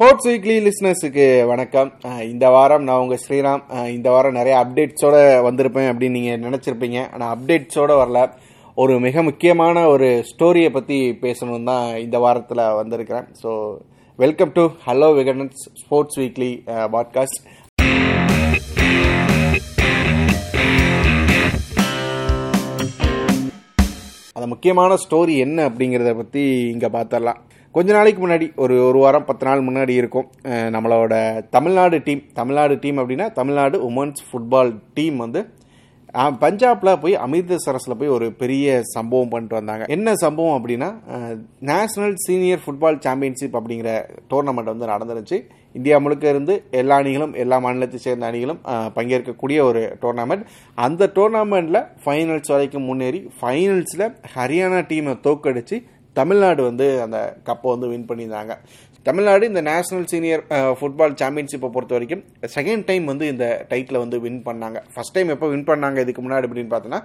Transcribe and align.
Sports 0.00 0.26
weekly 0.28 0.56
லிஸ்னஸுக்கு 0.64 1.24
வணக்கம். 1.50 1.88
இந்த 2.32 2.46
வாரம் 2.54 2.84
நான் 2.88 3.00
உங்கள் 3.04 3.20
ஸ்ரீராம். 3.22 3.62
இந்த 3.94 4.08
வாரம் 4.14 4.36
நிறைய 4.38 4.54
அப்டேட்ஸோட 4.64 5.14
வந்திருப்பேன் 5.46 5.88
அப்படின்னு 5.90 6.16
நீங்கள் 6.18 6.42
நினச்சிருப்பீங்க. 6.44 6.98
ஆனால் 7.14 7.32
அப்டேட்ஸோடு 7.34 7.94
வரல. 8.02 8.20
ஒரு 8.82 8.94
மிக 9.06 9.22
முக்கியமான 9.28 9.82
ஒரு 9.94 10.10
ஸ்டோரியை 10.30 10.70
பற்றி 10.76 10.98
பேசணும் 11.24 11.66
தான் 11.70 11.88
இந்த 12.04 12.18
வாரத்தில் 12.24 12.62
வந்திருக்கிறேன். 12.80 13.26
So 13.42 13.50
welcome 14.18 14.54
to 14.58 14.66
hello 14.86 15.08
Vikatan's 15.18 15.64
sports 15.82 16.20
weekly 16.22 16.52
podcast 16.94 17.42
அந்த 24.38 24.48
முக்கியமான 24.54 25.00
ஸ்டோரி 25.06 25.36
என்ன 25.48 25.68
அப்படிங்கிறத 25.68 26.10
பற்றி 26.22 26.42
இங்கே 26.72 26.94
பார்த்துடலாம் 26.96 27.42
கொஞ்ச 27.74 27.90
நாளைக்கு 27.92 28.20
முன்னாடி 28.22 28.46
ஒரு 28.56 28.74
ஒரு 28.84 28.98
வாரம் 28.98 29.26
பத்து 29.26 29.46
நாள் 29.46 29.66
முன்னாடி 29.66 29.92
இருக்கும். 29.98 30.26
நம்மளோட 30.74 31.14
தமிழ்நாடு 31.50 31.96
டீம் 32.02 32.22
தமிழ்நாடு 32.34 32.74
டீம் 32.78 33.00
அப்படின்னா 33.00 33.26
தமிழ்நாடு 33.34 33.78
உமன்ஸ் 33.88 34.26
ஃபுட்பால் 34.28 34.70
டீம் 34.94 35.18
வந்து 35.18 35.40
அஹ், 36.14 36.34
பஞ்சாப்ல 36.40 36.90
போய் 37.00 37.14
அமிர்தசரஸில் 37.24 37.96
போய் 37.96 38.12
ஒரு 38.14 38.26
பெரிய 38.38 38.66
சம்பவம் 38.92 39.32
பண்ணிட்டு 39.32 39.56
வந்தாங்க. 39.56 39.84
என்ன 39.88 40.14
சம்பவம் 40.22 40.56
அப்படின்னா 40.56 40.88
நேஷனல் 41.68 42.14
சீனியர் 42.24 42.62
ஃபுட்பால் 42.62 43.02
சாம்பியன்ஷிப் 43.04 43.58
அப்படிங்கிற 43.58 43.90
டோர்னமெண்ட் 44.30 44.72
வந்து 44.72 44.90
நடந்துருச்சு 44.90 45.38
இந்தியா 45.74 45.96
முழுக்க 45.98 46.24
இருந்து 46.28 46.54
எல்லா 46.80 46.96
அணிகளும் 47.00 47.34
எல்லா 47.42 47.58
மாநிலத்தை 47.60 48.00
சேர்ந்த 48.00 48.30
அணிகளும் 48.30 48.60
பங்கேற்கக்கூடிய 48.96 49.58
ஒரு 49.66 49.82
டோர்னமெண்ட் 50.02 50.46
அந்த 50.78 51.10
டோர்னமெண்ட்டில் 51.16 51.82
ஃபைனல்ஸ் 52.02 52.52
வரைக்கும் 52.54 52.88
முன்னேறி 52.88 53.20
ஃபைனல்ஸில் 53.38 54.06
ஹரியானா 54.34 54.80
டீமை 54.90 55.14
தோக்கடிச்சு 55.24 55.78
தமிழ்நாடு 56.20 56.62
வந்து 56.70 56.86
அந்த 57.06 57.18
கப்பை 57.48 57.68
வந்து 57.74 57.90
வின் 57.92 58.08
பண்ணியிருந்தாங்க. 58.10 58.54
தமிழ்நாடு 59.06 59.44
இந்த 59.50 59.60
நேஷனல் 59.70 60.08
சீனியர் 60.12 60.42
ஃபுட்பால் 60.78 61.18
சாம்பியன்ஷிப்பை 61.20 61.68
பொறுத்த 61.74 61.94
வரைக்கும் 61.96 62.22
செகண்ட் 62.56 62.86
டைம் 62.88 63.04
வந்து 63.12 63.26
இந்த 63.32 63.46
டைட்டில் 63.72 64.02
வந்து 64.04 64.18
வின் 64.24 64.42
பண்ணாங்க. 64.48 64.78
ஃபர்ஸ்ட் 64.94 65.16
டைம் 65.16 65.32
எப்போ 65.34 65.48
வின் 65.54 65.68
பண்ணாங்க 65.70 66.04
இதுக்கு 66.04 66.24
முன்னாடி 66.24 66.48
அப்படின்னு 66.48 66.72
பார்த்தோன்னா 66.74 67.00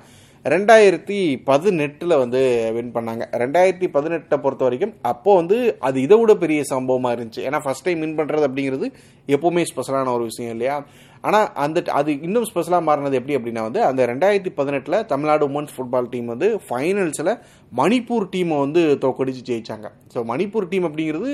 ரெண்டாயிரத்தி 0.46 1.18
பதினெட்டில் 1.50 2.14
வந்து 2.22 2.40
வின் 2.78 2.92
பண்ணாங்க. 2.96 3.24
ரெண்டாயிரத்தி 3.42 3.88
பதினெட்டை 3.96 4.38
பொறுத்த 4.46 4.64
வரைக்கும் 4.68 4.94
அப்போ 5.12 5.32
வந்து 5.40 5.58
அது 5.88 5.98
இதை 6.06 6.18
விட 6.22 6.34
பெரிய 6.44 6.62
சம்பவமாக 6.74 7.16
இருந்துச்சு. 7.16 7.46
ஏன்னா 7.50 7.60
ஃபர்ஸ்ட் 7.66 7.86
டைம் 7.88 8.04
வின் 8.06 8.18
பண்ணுறது 8.20 8.48
அப்படிங்கிறது 8.50 8.90
எப்போவுமே 9.36 9.64
ஸ்பெஷலான 9.72 10.14
ஒரு 10.18 10.26
விஷயம் 10.32 10.54
இல்லையா? 10.56 10.78
ஆனால் 11.24 11.48
அந்த 11.64 11.84
அது 12.00 12.12
இன்னும் 12.28 12.48
ஸ்பெஷலாக 12.52 12.84
மாறினது 12.88 13.20
எப்படி 13.20 13.36
அப்படின்னா 13.38 13.62
வந்து 13.68 13.82
அந்த 13.90 14.02
ரெண்டாயிரத்தி 14.12 14.52
பதினெட்டில் 14.60 14.98
தமிழ்நாடு 15.12 15.44
உமன்ஸ் 15.50 15.76
ஃபுட்பால் 15.76 16.10
டீம் 16.14 16.32
வந்து 16.34 16.48
ஃபைனல்ஸில் 16.68 17.34
மணிப்பூர் 17.72 18.26
டீமை 18.34 18.58
வந்து 18.64 18.82
தோக்கடிச்சு 19.04 19.42
ஜெயிச்சாங்க. 19.50 19.88
ஸோ 20.14 20.20
மணிப்பூர் 20.32 20.68
டீம் 20.72 20.86
அப்படிங்கிறது 20.88 21.32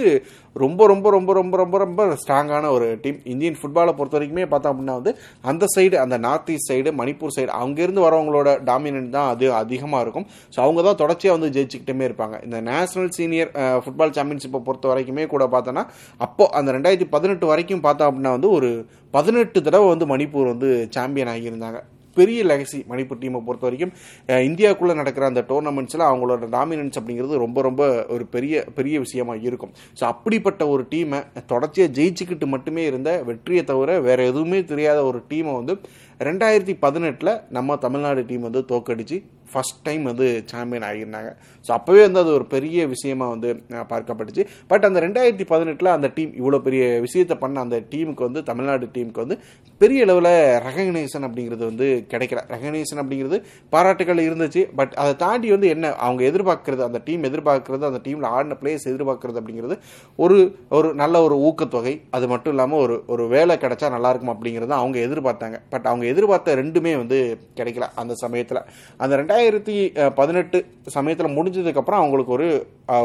ரொம்ப 0.56 0.86
ரொம்ப 0.92 1.08
ரொம்ப 1.16 1.32
ரொம்ப 1.40 1.56
ரொம்ப 1.62 1.78
ரொம்ப 1.84 2.06
ஸ்ட்ராங்கான 2.22 2.70
ஒரு 2.76 2.88
டீம் 3.04 3.17
இந்தியன் 3.34 3.58
ஃபுட்பாலை 3.62 3.94
பொறுத்த 3.98 4.17
வரைக்குமே 4.17 4.45
பார்த்தோம் 4.54 4.73
அப்படின்னா 4.73 4.95
வந்து 5.00 5.14
அந்த 5.52 5.66
சைடு 5.76 5.95
அந்த 6.04 6.17
north 6.26 6.52
east 6.54 6.72
side 6.72 6.92
Manipur 7.02 7.36
side 7.38 7.52
அங்கேருந்து 7.64 8.06
வரவங்களோட 8.06 8.52
டாமினன்ட் 8.70 9.12
தான் 9.17 9.30
அது 9.34 9.48
அதிகமாக 9.62 10.04
இருக்கும். 10.06 10.28
ஸோ 10.54 10.60
அவங்க 10.66 10.84
தான் 10.88 11.00
தொடர்ச்சியாக 11.02 11.38
வந்து 11.38 11.52
ஜெயிச்சுக்கிட்டே 11.58 12.08
இருப்பாங்க. 12.10 12.38
இந்த 12.48 12.60
நேஷனல் 12.70 13.12
சீனியர் 13.17 13.52
ஃபுட்பால் 13.84 14.16
சாம்பியன்ஷிப்பை 14.20 14.62
பொறுத்த 14.70 14.88
வரைக்குமே 14.94 15.26
கூட 15.34 15.45
பார்த்தோன்னா 15.56 15.86
அப்போ 16.28 16.48
அந்த 16.60 16.70
ரெண்டாயிரத்தி 16.78 17.10
பதினெட்டு 17.17 17.52
வரைக்கும் 17.52 17.86
பார்த்தோம் 17.88 18.10
அப்படின்னா 18.10 18.34
வந்து 18.38 18.52
ஒரு 18.60 18.72
பதினெட்டு 19.13 19.59
தடவை 19.61 19.88
வந்து 19.89 20.07
மணிப்பூர் 20.07 20.52
வந்து 20.52 20.67
சாம்பியன் 20.95 21.31
ஆகியிருந்தாங்க. 21.31 21.79
பெரிய 22.17 22.43
லெகசி 22.43 22.77
மணிப்பூர் 22.89 23.19
டீமை 23.19 23.39
பொறுத்த 23.43 23.65
வரைக்கும் 23.65 23.91
அஹ், 24.29 24.43
இந்தியாவுக்குள்ள 24.47 24.93
நடக்கிற 24.93 25.25
அந்த 25.27 25.41
டோர்னமெண்ட்ஸில் 25.49 26.03
அவங்களோட 26.07 26.47
டாமினன்ஸ் 26.55 26.97
அப்படிங்கிறது 26.99 27.35
ரொம்ப 27.37 27.61
ரொம்ப 27.61 27.81
ஒரு 28.09 28.25
பெரிய 28.33 28.63
பெரிய 28.77 28.95
விஷயமா 28.99 29.33
இருக்கும். 29.43 29.71
ஸோ 29.97 30.03
அப்படிப்பட்ட 30.09 30.63
ஒரு 30.69 30.83
டீமை 30.91 31.19
தொடர்ச்சியாக 31.47 31.93
ஜெயிச்சுக்கிட்டு 31.97 32.47
மட்டுமே 32.47 32.83
இருந்த 32.85 33.11
வெற்றியை 33.30 33.63
தவிர 33.65 33.99
வேற 34.02 34.19
எதுவுமே 34.25 34.61
தெரியாத 34.65 35.02
ஒரு 35.05 35.21
டீமை 35.30 35.53
வந்து 35.55 35.75
ரெண்டாயிரத்தி 36.19 36.75
பதினெட்டில் 36.80 37.33
நம்ம 37.52 37.77
தமிழ்நாடு 37.80 38.23
டீம் 38.25 38.47
வந்து 38.47 38.63
தோக்கடிச்சு 38.69 39.19
ஃபர்ஸ்ட் 39.52 39.80
டைம் 39.87 40.04
வந்து 40.11 40.27
சாம்பியன் 40.52 40.87
ஆகியிருந்தாங்க. 40.89 41.32
ஸோ 41.65 41.71
அப்போவே 41.77 42.02
வந்து 42.08 42.21
அது 42.23 42.32
ஒரு 42.39 42.45
பெரிய 42.55 42.87
விஷயமா 42.93 43.26
வந்து 43.36 43.49
பார்க்கப்பட்டுச்சு. 43.92 44.43
பட் 44.71 44.86
அந்த 44.87 44.99
ரெண்டாயிரத்தி 45.05 45.45
பதினெட்டில் 45.54 45.89
அந்த 45.95 46.08
டீம் 46.17 46.32
இவ்வளோ 46.42 46.60
பெரிய 46.67 46.83
விஷயத்தை 47.05 47.37
பண்ண 47.43 47.60
அந்த 47.65 47.80
டீமுக்கு 47.93 48.27
வந்து 48.27 48.43
தமிழ்நாடு 48.49 48.87
டீமுக்கு 48.95 49.23
வந்து 49.26 49.37
பெரிய 49.82 50.05
அளவில் 50.05 50.32
ரெகக்னேஷன் 50.67 51.26
அப்படிங்கிறது 51.27 51.64
வந்து 51.71 51.87
கிடைக்கல. 52.14 52.39
ரெகக்னேஷன் 52.54 53.02
அப்படிங்கிறது 53.04 53.37
பாராட்டுகள் 53.73 54.21
இருந்துச்சு. 54.27 54.61
பட் 54.80 54.93
அதை 55.02 55.14
தாண்டி 55.23 55.49
வந்து 55.55 55.67
என்ன 55.76 55.92
அவங்க 56.05 56.23
எதிர்பார்க்கறது 56.31 56.83
அந்த 56.87 57.02
டீம் 57.08 57.27
எதிர்பார்க்கறது 57.30 57.89
அந்த 57.89 58.02
டீமில் 58.08 58.27
ஆடின 58.36 58.58
பிளேயர்ஸ் 58.61 58.87
எதிர்பார்க்கறது 58.92 59.39
அப்படிங்கிறது 59.42 59.77
ஒரு 60.26 60.39
ஒரு 60.77 60.89
நல்ல 61.02 61.21
ஒரு 61.27 61.37
ஊக்கத்தொகை. 61.49 61.93
அது 62.17 62.26
மட்டும் 62.33 62.54
இல்லாமல் 62.55 62.81
ஒரு 62.86 62.98
ஒரு 63.14 63.26
வேலை 63.36 63.55
கிடைச்சா 63.64 63.89
நல்லா 63.95 64.11
இருக்கும் 64.14 64.33
அப்படிங்கிறது 64.36 64.76
அவங்க 64.81 64.99
எதிர்பார்த்தாங்க. 65.08 65.60
பட் 65.73 65.87
அவங்க 65.92 66.05
எதிர்பார்த்த 66.14 66.55
ரெண்டுமே 66.61 66.93
வந்து 67.04 67.20
கிடைக்கல 67.60 67.87
அந்த 68.02 68.14
சமயத்தில். 68.23 68.61
அந்த 69.04 69.14
ரெண்டாயிரத்தி 69.21 69.39
ரெண்டாயிரத்தி 69.39 69.76
பதினெட்டு 70.20 70.58
சமயத்தில் 70.95 71.36
முடிஞ்சதுக்கப்புறம் 71.36 72.00
அவங்களுக்கு 72.02 72.32
ஒரு 72.38 72.48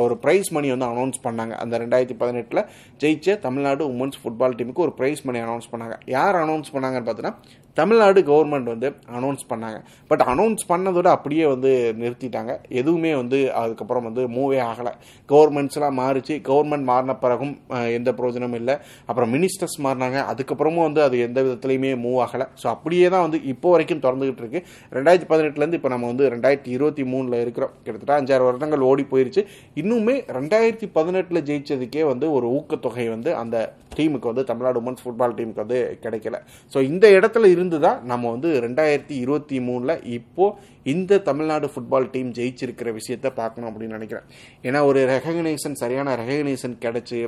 ஒரு 0.04 0.14
ப்ரைஸ் 0.22 0.48
மணி 0.56 0.68
வந்து 0.72 0.86
அனௌன்ஸ் 0.92 1.18
பண்ணாங்க. 1.26 1.52
அந்த 1.62 1.78
ரெண்டாயிரத்தி 1.82 2.16
பதினெட்டில் 2.22 2.60
ஜெயிச்ச 3.02 3.36
தமிழ்நாடு 3.44 3.82
உமன்ஸ் 3.92 4.18
ஃபுட்பால் 4.22 4.56
டீமுக்கு 4.58 4.84
ஒரு 4.86 4.92
ப்ரைஸ் 4.98 5.22
மணி 5.28 5.38
அனௌன்ஸ் 5.46 5.68
பண்ணாங்க. 5.72 5.96
யார் 6.14 6.38
அனௌன்ஸ் 6.44 6.72
பண்ணாங்கன்னு 6.74 7.06
பார்த்தீங்கன்னா 7.08 7.36
தமிழ்நாடு 7.78 8.20
கவர்மெண்ட் 8.30 8.68
வந்து 8.72 8.88
அனௌன்ஸ் 9.18 9.44
பண்ணாங்க. 9.52 9.78
பட் 10.10 10.22
அனௌன்ஸ் 10.32 10.64
பண்ணதோட 10.72 11.08
அப்படியே 11.16 11.44
வந்து 11.52 11.70
நிறுத்திட்டாங்க. 12.02 12.52
எதுவுமே 12.80 13.12
வந்து 13.20 13.38
அதுக்கப்புறம் 13.62 14.06
வந்து 14.08 14.22
மூவே 14.36 14.60
ஆகலை. 14.70 14.92
கவர்மெண்ட்ஸ்லாம் 15.32 15.98
மாறிச்சு. 16.02 16.36
கவர்மெண்ட் 16.50 16.86
மாறின 16.90 17.16
பிறகும் 17.24 17.54
எந்த 17.98 18.12
பிரயோஜனமும் 18.18 18.58
இல்லை. 18.60 18.76
அப்புறம் 19.08 19.32
மினிஸ்டர்ஸ் 19.36 19.78
மாறினாங்க. 19.86 20.20
அதுக்கப்புறமும் 20.32 20.86
வந்து 20.88 21.02
அது 21.06 21.18
எந்த 21.28 21.38
விதத்துலையுமே 21.46 21.92
மூவ் 22.04 22.20
ஆகலை. 22.26 22.48
ஸோ 22.62 22.68
அப்படியே 22.74 23.08
தான் 23.14 23.24
வந்து 23.26 23.40
இப்போ 23.54 23.70
வரைக்கும் 23.74 24.04
திறந்துகிட்டு 24.06 24.42
இருக்கு. 24.44 24.62
ரெண்டாயிரத்தி 24.98 25.28
பதினெட்டுலேருந்து 25.32 25.80
இப்போ 25.80 25.92
நம்ம 25.94 26.06
வந்து 26.12 26.26
ரெண்டாயிரத்தி 26.36 26.72
இருபத்தி 26.76 27.06
மூணில் 27.12 27.40
இருக்கிறோம். 27.44 27.72
கிட்டத்தட்ட 27.84 28.18
அஞ்சாறு 28.20 28.46
வருடங்கள் 28.48 28.88
ஓடி 28.90 29.06
போயிருச்சு. 29.12 29.44
இன்னுமே 29.82 30.16
ரெண்டாயிரத்தி 30.38 30.88
பதினெட்டில் 30.98 31.44
ஜெயிச்சதுக்கே 31.50 32.04
வந்து 32.12 32.28
ஒரு 32.36 32.46
ஊக்கத்தொகை 32.58 33.06
வந்து 33.14 33.32
அந்த 33.42 33.56
டீமுக்கு 33.98 34.30
வந்து 34.32 34.44
தமிழ்நாடு 34.50 34.80
உமன்ஸ் 34.82 35.02
ஃபுட்பால் 35.04 35.36
டீமுக்கு 35.38 35.64
வந்து 35.64 35.80
கிடைக்கல. 36.04 36.38
ஸோ 36.74 36.80
இந்த 36.90 37.06
இடத்துல 37.18 37.50
இருந்து 37.54 37.80
தான் 37.86 37.98
நம்ம 38.12 38.30
வந்து 38.34 38.50
ரெண்டாயிரத்தி 38.66 39.16
இருபத்தி 39.24 39.58
மூணில் 39.68 39.94
இப்போது 40.18 40.72
இந்த 40.92 41.20
தமிழ்நாடு 41.28 41.66
ஃபுட்பால் 41.72 42.10
டீம் 42.14 42.30
ஜெயிச்சிருக்கிற 42.38 42.88
விஷயத்த 42.98 43.28
பார்க்கணும் 43.40 43.70
அப்படின்னு 43.70 43.98
நினைக்கிறேன். 43.98 44.26
ஏன்னா 44.68 44.80
ஒரு 44.90 45.00
ரெகக்னேஷன் 45.12 45.80
சரியான 45.82 46.16
ரெகக்னேஷன் 46.22 46.76
கிடச்சி 46.84 47.20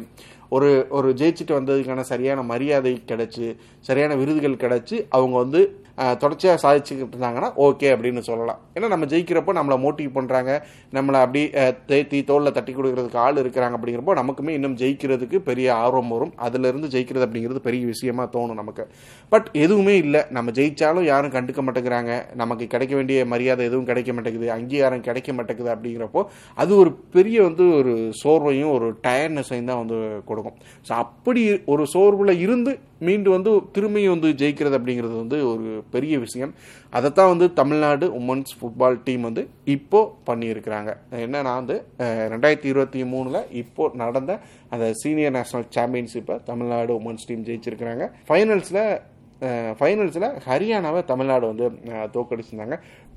ஒரு 0.57 0.69
ஒரு 0.97 1.09
ஜெயிச்சுட்டு 1.21 1.55
வந்ததுக்கான 1.59 2.03
சரியான 2.11 2.41
மரியாதை 2.51 2.93
கிடைச்சி 3.11 3.47
சரியான 3.89 4.15
விருதுகள் 4.21 4.63
கிடைச்சி 4.65 4.97
அவங்க 5.17 5.37
வந்து 5.45 5.61
தொடர்ச்சியாக 6.23 6.59
சாதிச்சுக்கிட்டு 6.65 7.17
இருந்தாங்கன்னா 7.17 7.49
ஓகே 7.67 7.89
அப்படின்னு 7.95 8.23
சொல்லலாம். 8.29 8.59
ஏன்னா 8.77 8.89
நம்ம 8.93 9.07
ஜெயிக்கிறப்போ 9.13 9.53
நம்மளை 9.59 9.77
மோட்டிவ் 9.85 10.11
பண்ணுறாங்க 10.17 10.51
நம்மளை 10.97 11.19
அப்படி 11.25 11.43
தேத்தி 11.91 12.19
தோளில் 12.31 12.55
தட்டி 12.57 12.73
கொடுக்கறதுக்கு 12.73 13.21
ஆள் 13.25 13.41
இருக்கிறாங்க 13.43 13.77
அப்படிங்கிறப்போ 13.79 14.17
நமக்குமே 14.21 14.55
இன்னும் 14.59 14.77
ஜெயிக்கிறதுக்கு 14.83 15.41
பெரிய 15.49 15.69
ஆர்வம் 15.85 16.13
வரும். 16.15 16.33
அதுலேருந்து 16.47 16.91
ஜெயிக்கிறது 16.95 17.27
அப்படிங்கிறது 17.29 17.63
பெரிய 17.69 17.85
விஷயமா 17.93 18.27
தோணும் 18.37 18.61
நமக்கு. 18.63 18.87
பட் 19.35 19.49
எதுவுமே 19.65 19.97
இல்லை. 20.05 20.23
நம்ம 20.39 20.55
ஜெயிச்சாலும் 20.61 21.09
யாரும் 21.13 21.35
கண்டுக்க 21.39 21.63
மாட்டேங்கிறாங்க. 21.69 22.13
நமக்கு 22.43 22.67
கிடைக்க 22.75 22.95
வேண்டிய 23.01 23.19
மரியாதை 23.25 23.45
எதுவும் 23.67 23.89
கிடைக்க 23.91 24.11
மாட்டேங்குது 24.17 24.49
அங்கீகாரம் 24.57 25.07
கிடைக்க 25.09 25.33
மாட்டேங்குது 25.37 25.71
அப்படிங்கிறப்போ 25.75 26.23
அது 26.63 26.73
ஒரு 26.83 26.91
பெரிய 27.17 27.39
வந்து 27.49 27.65
ஒரு 27.79 27.95
சோர்வையும் 28.23 28.73
ஒரு 28.77 28.89
டயர்னஸையும் 29.07 29.71
தான் 29.71 29.83
வந்து 29.83 29.99
கொடுக்கும். 30.31 30.59
ஸோ 30.89 30.93
அப்படி 31.05 31.45
ஒரு 31.75 31.87
சோர்வில் 31.95 32.41
இருந்து 32.45 32.75
மீண்டு 33.07 33.31
வந்து 33.37 33.51
திரும்பியும் 33.77 34.15
வந்து 34.15 34.29
ஜெயிக்கிறது 34.41 34.77
அப்படிங்கிறது 34.79 35.17
வந்து 35.23 35.39
ஒரு 35.53 35.67
பெரிய 35.95 36.15
விஷயம். 36.27 36.53
அதைத்தான் 36.99 37.33
வந்து 37.33 37.47
தமிழ்நாடு 37.61 38.07
உமன்ஸ் 38.21 38.55
ஃபுட்பால் 38.59 39.03
டீம் 39.09 39.27
வந்து 39.29 39.43
இப்போ 39.75 40.01
பண்ணியிருக்கிறாங்க. 40.29 40.93
என்னன்னா 41.25 41.53
வந்து 41.61 41.77
ரெண்டாயிரத்தி 42.35 42.71
இருபத்தி 42.73 43.03
மூணில் 43.13 43.43
இப்போ 43.63 43.91
நடந்த 44.05 44.39
அந்த 44.75 44.87
சீனியர் 45.03 45.37
நேஷனல் 45.37 45.69
சாம்பியன்ஷிப்பை 45.77 46.39
தமிழ்நாடு 46.49 46.95
உமன்ஸ் 47.01 47.29
டீம் 47.31 47.45
ஜெயிச்சிருக்கிறாங்க. 47.51 48.07
ஃபைனல்ஸில் 48.31 48.83
ஃபைனல்ஸில் 49.79 50.29
ஹரியானாவை 50.45 51.01
தமிழ்நாடு 51.11 51.45
வந்து 51.51 51.67
தோக்கடிச்சிருந்தாங்க 52.15 52.77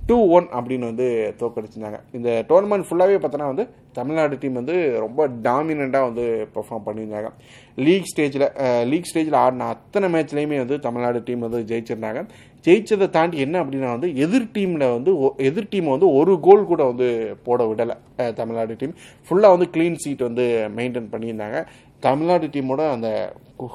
டூ 0.10 0.28
ஒன் 0.28 0.48
அப்படின்னு 0.58 0.88
வந்து 0.90 1.08
தோக்கடிச்சிருந்தாங்க 1.40 1.98
இந்த 2.12 2.46
டோர்னமெண்ட் 2.50 2.86
ஃபுல்லாகவே 2.88 3.18
பார்த்தோன்னா 3.24 3.46
வந்து 3.46 3.64
தமிழ்நாடு 3.92 4.38
டீம் 4.38 4.54
வந்து 4.54 4.76
ரொம்ப 5.00 5.28
டாமினண்ட்டாக 5.44 6.08
வந்து 6.08 6.26
பெர்ஃபார்ம் 6.56 6.86
பண்ணியிருந்தாங்க. 6.86 7.30
லீக் 7.76 8.10
ஸ்டேஜில் 8.12 8.46
லீக் 8.86 9.10
ஸ்டேஜில் 9.10 9.36
ஆடின 9.36 9.68
அத்தனை 9.68 10.14
மேட்ச்லேயுமே 10.14 10.58
வந்து 10.58 10.80
தமிழ்நாடு 10.80 11.24
டீம் 11.24 11.40
வந்து 11.40 11.60
ஜெயிச்சிருந்தாங்க. 11.62 12.22
ஜெயிச்சதை 12.66 13.10
தாண்டி 13.10 13.38
என்ன 13.38 13.64
அப்படின்னா 13.64 13.90
வந்து 13.90 14.16
எதிர் 14.16 14.50
டீமில் 14.54 14.92
வந்து 14.94 15.20
ஒ- 15.20 15.36
எதிர் 15.42 15.70
டீம் 15.70 15.86
வந்து 15.86 16.14
ஒரு 16.14 16.40
கோல் 16.40 16.66
கூட 16.66 16.84
வந்து 16.84 17.10
போட 17.44 17.64
விடலை 17.66 17.96
தமிழ்நாடு 18.34 18.76
டீம் 18.78 18.96
ஃபுல்லாக 19.28 19.56
வந்து 19.56 19.70
க்ளீன் 19.74 19.96
சீட் 19.96 20.22
வந்து 20.22 20.46
மெயின்டைன் 20.76 21.12
பண்ணியிருந்தாங்க. 21.12 21.60
தமிழ்நாடு 22.04 22.48
டீமோட 22.48 22.92
அந்த 22.92 23.10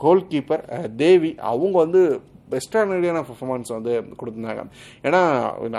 கோல் 0.01 0.27
கீப்பர் 0.31 0.65
தேவி 0.97 1.35
அவங்க 1.43 1.79
வந்து 1.79 2.03
பெஸ்டானடியான 2.55 3.25
பர்ஃபார்மன்ஸ் 3.31 3.75
வந்து 3.77 3.93
கொடுத்துருந்தாங்க. 4.21 4.65
ஏன்னா 5.03 5.23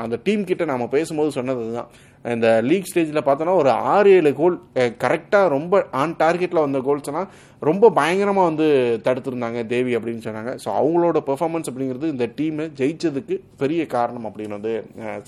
அந்த 0.06 0.20
டீம் 0.24 0.44
கிட்ட 0.52 0.66
நம்ம 0.74 0.88
பேசும்போது 0.98 1.32
சொன்னது 1.40 1.66
தான் 1.74 1.90
இந்த 2.34 2.50
லீக் 2.70 2.90
ஸ்டேஜில் 2.92 3.26
பார்த்தோன்னா 3.26 3.56
ஒரு 3.62 3.72
ஆறு 3.94 4.12
ஏழு 4.20 4.32
கோல் 4.40 4.56
கரெக்டாக 5.04 5.52
ரொம்ப 5.56 5.84
ஆன் 6.04 6.16
டார்கெட்டில் 6.22 6.66
வந்த 6.66 6.80
கோல்ஸ்னால் 6.88 7.28
ரொம்ப 7.68 7.90
பயங்கரமாக 7.98 8.48
வந்து 8.50 8.66
தடுத்துருந்தாங்க 9.06 9.60
தேவி 9.74 9.92
அப்படின்னு 9.98 10.24
சொன்னாங்க. 10.26 10.52
ஸோ 10.64 10.68
அவங்களோட 10.80 11.18
பெர்ஃபார்மன்ஸ் 11.30 11.70
அப்படிங்கிறது 11.70 12.08
இந்த 12.14 12.26
டீமை 12.40 12.66
ஜெயிச்சதுக்கு 12.80 13.36
பெரிய 13.62 13.82
காரணம் 13.94 14.28
அப்படின்னு 14.30 14.58
வந்து 14.58 14.74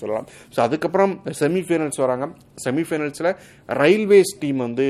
சொல்லலாம். 0.00 0.26
ஸோ 0.54 0.58
அதுக்கப்புறம் 0.66 1.12
செமிஃபைனல்ஸ் 1.40 2.00
வராங்க. 2.04 2.26
செமிஃபைனல்ஸில் 2.64 3.30
ரயில்வேஸ் 3.82 4.32
டீம் 4.42 4.60
வந்து 4.66 4.86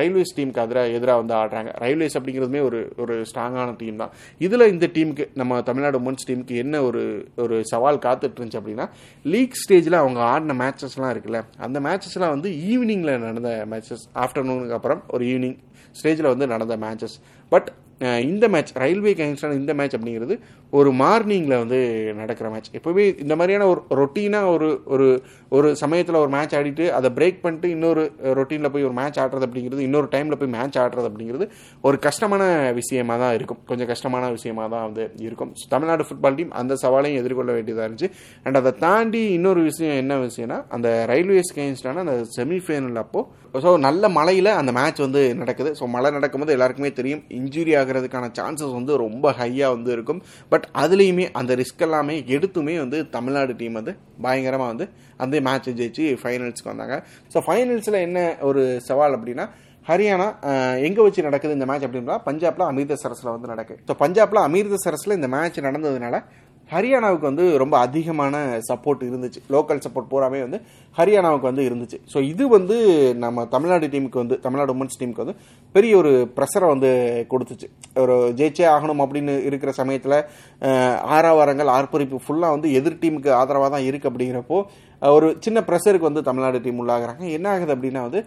ரயில்வேஸ் 0.00 0.34
டீமுக்கு 0.38 0.62
எதிராக 0.66 0.94
எதிராக 0.98 1.22
வந்து 1.22 1.34
ஆடுறாங்க. 1.40 1.72
ரயில்வேஸ் 1.84 2.18
அப்படிங்கிறதுமே 2.20 2.62
ஒரு 2.68 2.80
ஒரு 3.04 3.16
ஸ்ட்ராங்கான 3.30 3.74
டீம் 3.82 4.00
தான். 4.02 4.12
இதில் 4.46 4.70
இந்த 4.74 4.88
டீமுக்கு 4.98 5.26
நம்ம 5.42 5.60
தமிழ்நாடு 5.70 6.00
உமன்ஸ் 6.02 6.28
டீமுக்கு 6.30 6.56
என்ன 6.64 6.82
ஒரு 6.90 7.02
ஒரு 7.46 7.58
சவால் 7.72 8.04
காத்துட்டு 8.06 8.38
இருந்துச்சு 8.40 8.62
அப்படின்னா 8.62 8.88
லீக் 9.34 9.60
ஸ்டேஜில் 9.64 10.00
அவங்க 10.02 10.22
ஆடின 10.32 10.56
மேட்சஸ்லாம் 10.88 11.12
இருக்குல்ல 11.14 11.40
அந்த 11.58 11.78
மேட்சஸ்லாம் 11.80 12.32
வந்து 12.32 12.50
ஈவினிங்கில் 12.68 13.18
நடந்த 13.18 13.50
மேட்சஸ் 13.70 14.04
ஆஃப்டர்நூனுக்கு 14.14 14.72
அப்புறம் 14.72 15.02
ஒரு 15.08 15.24
ஈவினிங் 15.24 15.56
ஸ்டேஜில் 16.00 16.28
வந்து 16.28 16.46
நடந்த 16.46 16.74
மேட்சஸ் 16.76 17.16
பட் 17.52 17.68
இந்த 18.30 18.44
மேட்ச் 18.52 18.72
ரயில்வே 18.82 19.12
கேங்ஸ்டான 19.20 19.56
இந்த 19.60 19.72
மேட்ச் 19.78 19.96
அப்படிங்கிறது 19.96 20.34
ஒரு 20.78 20.90
மார்னிங்கில் 21.00 21.60
வந்து 21.60 21.78
நடக்கிற 22.18 22.46
மேட்ச் 22.52 22.68
எப்போவுமே 22.78 23.04
இந்த 23.24 23.34
மாதிரியான 23.38 23.66
ஒரு 23.72 23.80
ரொட்டீனாக 24.00 24.52
ஒரு 24.54 24.68
ஒரு 24.94 25.06
ஒரு 25.56 25.68
சமயத்தில் 25.82 26.18
ஒரு 26.22 26.30
மேட்ச் 26.34 26.54
ஆடிட்டு 26.58 26.84
அதை 26.98 27.08
பிரேக் 27.18 27.40
பண்ணிட்டு 27.44 27.68
இன்னொரு 27.76 28.02
ரொட்டீனில் 28.38 28.72
போய் 28.74 28.86
ஒரு 28.88 28.96
மேட்ச் 28.98 29.18
ஆடுறது 29.22 29.46
அப்படிங்கிறது 29.48 29.82
இன்னொரு 29.86 30.08
டைமில் 30.14 30.38
போய் 30.40 30.52
மேட்ச் 30.56 30.78
ஆடுறது 30.82 31.08
அப்படிங்கிறது 31.10 31.46
ஒரு 31.88 31.98
கஷ்டமான 32.06 32.42
விஷயமாக 32.80 33.18
தான் 33.24 33.34
இருக்கும். 33.38 33.60
கொஞ்சம் 33.70 33.90
கஷ்டமான 33.92 34.30
விஷயமா 34.36 34.64
தான் 34.74 34.84
வந்து 34.88 35.04
இருக்கும். 35.26 35.52
தமிழ்நாடு 35.74 36.06
ஃபுட்பால் 36.08 36.38
டீம் 36.40 36.52
அந்த 36.62 36.76
சவாலையும் 36.84 37.20
எதிர்கொள்ள 37.22 37.50
வேண்டியதாக 37.58 37.86
இருந்துச்சு. 37.88 38.10
அண்ட் 38.44 38.60
அதை 38.62 38.72
தாண்டி 38.86 39.22
இன்னொரு 39.38 39.62
விஷயம் 39.70 39.98
என்ன 40.02 40.20
விஷயம்னா 40.26 40.60
அந்த 40.76 40.88
ரயில்வேஸ் 41.12 41.52
கேங்ஸ்டான 41.58 42.04
அந்த 42.06 42.16
செமிஃபைனல் 42.38 43.02
அப்போது 43.04 43.46
ஸோ 43.64 43.70
நல்ல 43.88 44.08
மழையில் 44.16 44.50
அந்த 44.60 44.70
மேட்ச் 44.78 45.04
வந்து 45.04 45.20
நடக்குது. 45.42 45.70
ஸோ 45.78 45.84
மழை 45.92 46.08
நடக்கும்போது 46.16 46.54
எல்லாருக்குமே 46.56 46.90
தெரியும் 46.98 47.22
இன்ஜுரி 47.38 47.72
ஆகிறதுக்கான 47.88 48.30
சான்சஸ் 48.38 48.74
வந்து 48.78 48.92
ரொம்ப 49.04 49.32
ஹையாக 49.40 49.74
வந்து 49.76 49.90
இருக்கும். 49.96 50.20
பட் 50.52 50.66
அதுலேயுமே 50.82 51.26
அந்த 51.40 51.54
ரிஸ்க் 51.60 51.84
எல்லாமே 51.86 52.16
எடுத்துமே 52.36 52.74
வந்து 52.84 52.98
தமிழ்நாடு 53.16 53.54
டீம் 53.60 53.78
வந்து 53.80 53.94
பயங்கரமாக 54.26 54.70
வந்து 54.72 54.86
அந்த 55.24 55.40
மேட்சை 55.46 55.72
ஜெயிச்சு 55.80 56.04
ஃபைனல்ஸ்க்கு 56.22 56.72
வந்தாங்க. 56.72 56.96
ஸோ 57.32 57.40
ஃபைனல்ஸில் 57.46 58.04
என்ன 58.08 58.20
ஒரு 58.50 58.62
சவால் 58.88 59.16
அப்படின்னா 59.18 59.46
ஹரியானா 59.86 60.26
எங்கே 60.86 61.02
வச்சு 61.04 61.26
நடக்குது 61.26 61.56
இந்த 61.56 61.66
மேட்ச் 61.68 61.84
அப்படின்னா 61.86 62.16
பஞ்சாப்ல 62.26 62.64
அமிர்தசரஸில் 62.72 63.30
வந்து 63.34 63.50
நடக்குது 63.52 63.78
ஸோ 63.88 63.94
பஞ்சாப்ல 64.02 64.40
அமிர்தசரஸில் 64.48 65.16
இந்த 65.18 65.28
மேட்ச் 65.34 65.58
நடந்ததுனால 65.66 66.16
ஹரியானாவுக்கு 66.72 67.26
வந்து 67.30 67.44
ரொம்ப 67.62 67.74
அதிகமான 67.86 68.34
சப்போர்ட் 68.68 69.02
இருந்துச்சு. 69.08 69.40
லோக்கல் 69.54 69.82
சப்போர்ட் 69.84 70.10
பூராமே 70.12 70.40
வந்து 70.46 70.58
ஹரியானாவுக்கு 70.98 71.48
வந்து 71.50 71.64
இருந்துச்சு. 71.68 71.98
ஸோ 72.12 72.18
இது 72.32 72.44
வந்து 72.56 72.76
நம்ம 73.24 73.44
தமிழ்நாடு 73.54 73.86
டீமுக்கு 73.92 74.22
வந்து 74.22 74.36
தமிழ்நாடு 74.46 74.74
உமன்ஸ் 74.76 74.98
டீமுக்கு 75.00 75.24
வந்து 75.24 75.36
பெரிய 75.74 75.92
ஒரு 76.02 76.12
ப்ரெஷரை 76.36 76.68
வந்து 76.74 76.90
கொடுத்துச்சு. 77.32 77.68
ஒரு 78.02 78.16
ஜெயிச்சே 78.40 78.66
ஆகணும் 78.74 79.02
அப்படின்னு 79.04 79.34
இருக்கிற 79.50 79.72
சமயத்தில் 79.80 80.18
ஆறாவாரங்கள் 81.16 81.74
ஆர்ப்பரிப்பு 81.78 82.20
ஃபுல்லாக 82.26 82.56
வந்து 82.56 82.70
எதிர் 82.80 83.00
டீமுக்கு 83.04 83.32
ஆதரவாக 83.40 83.70
தான் 83.76 83.86
இருக்குது 83.88 84.12
அப்படிங்கிறப்போ 84.12 84.60
ஒரு 85.02 85.26
சின்ன 85.44 85.58
ப்ரெஷருக்கு 85.68 86.10
வந்து 86.10 86.22
தமிழ்நாடு 86.28 86.58
டீம் 86.66 86.82
உள்ளாகிறாங்க. 86.82 87.24
என்ன 87.38 87.48
ஆகுது 87.54 87.74
அப்படின்னா 87.76 88.02
வந்து 88.08 88.20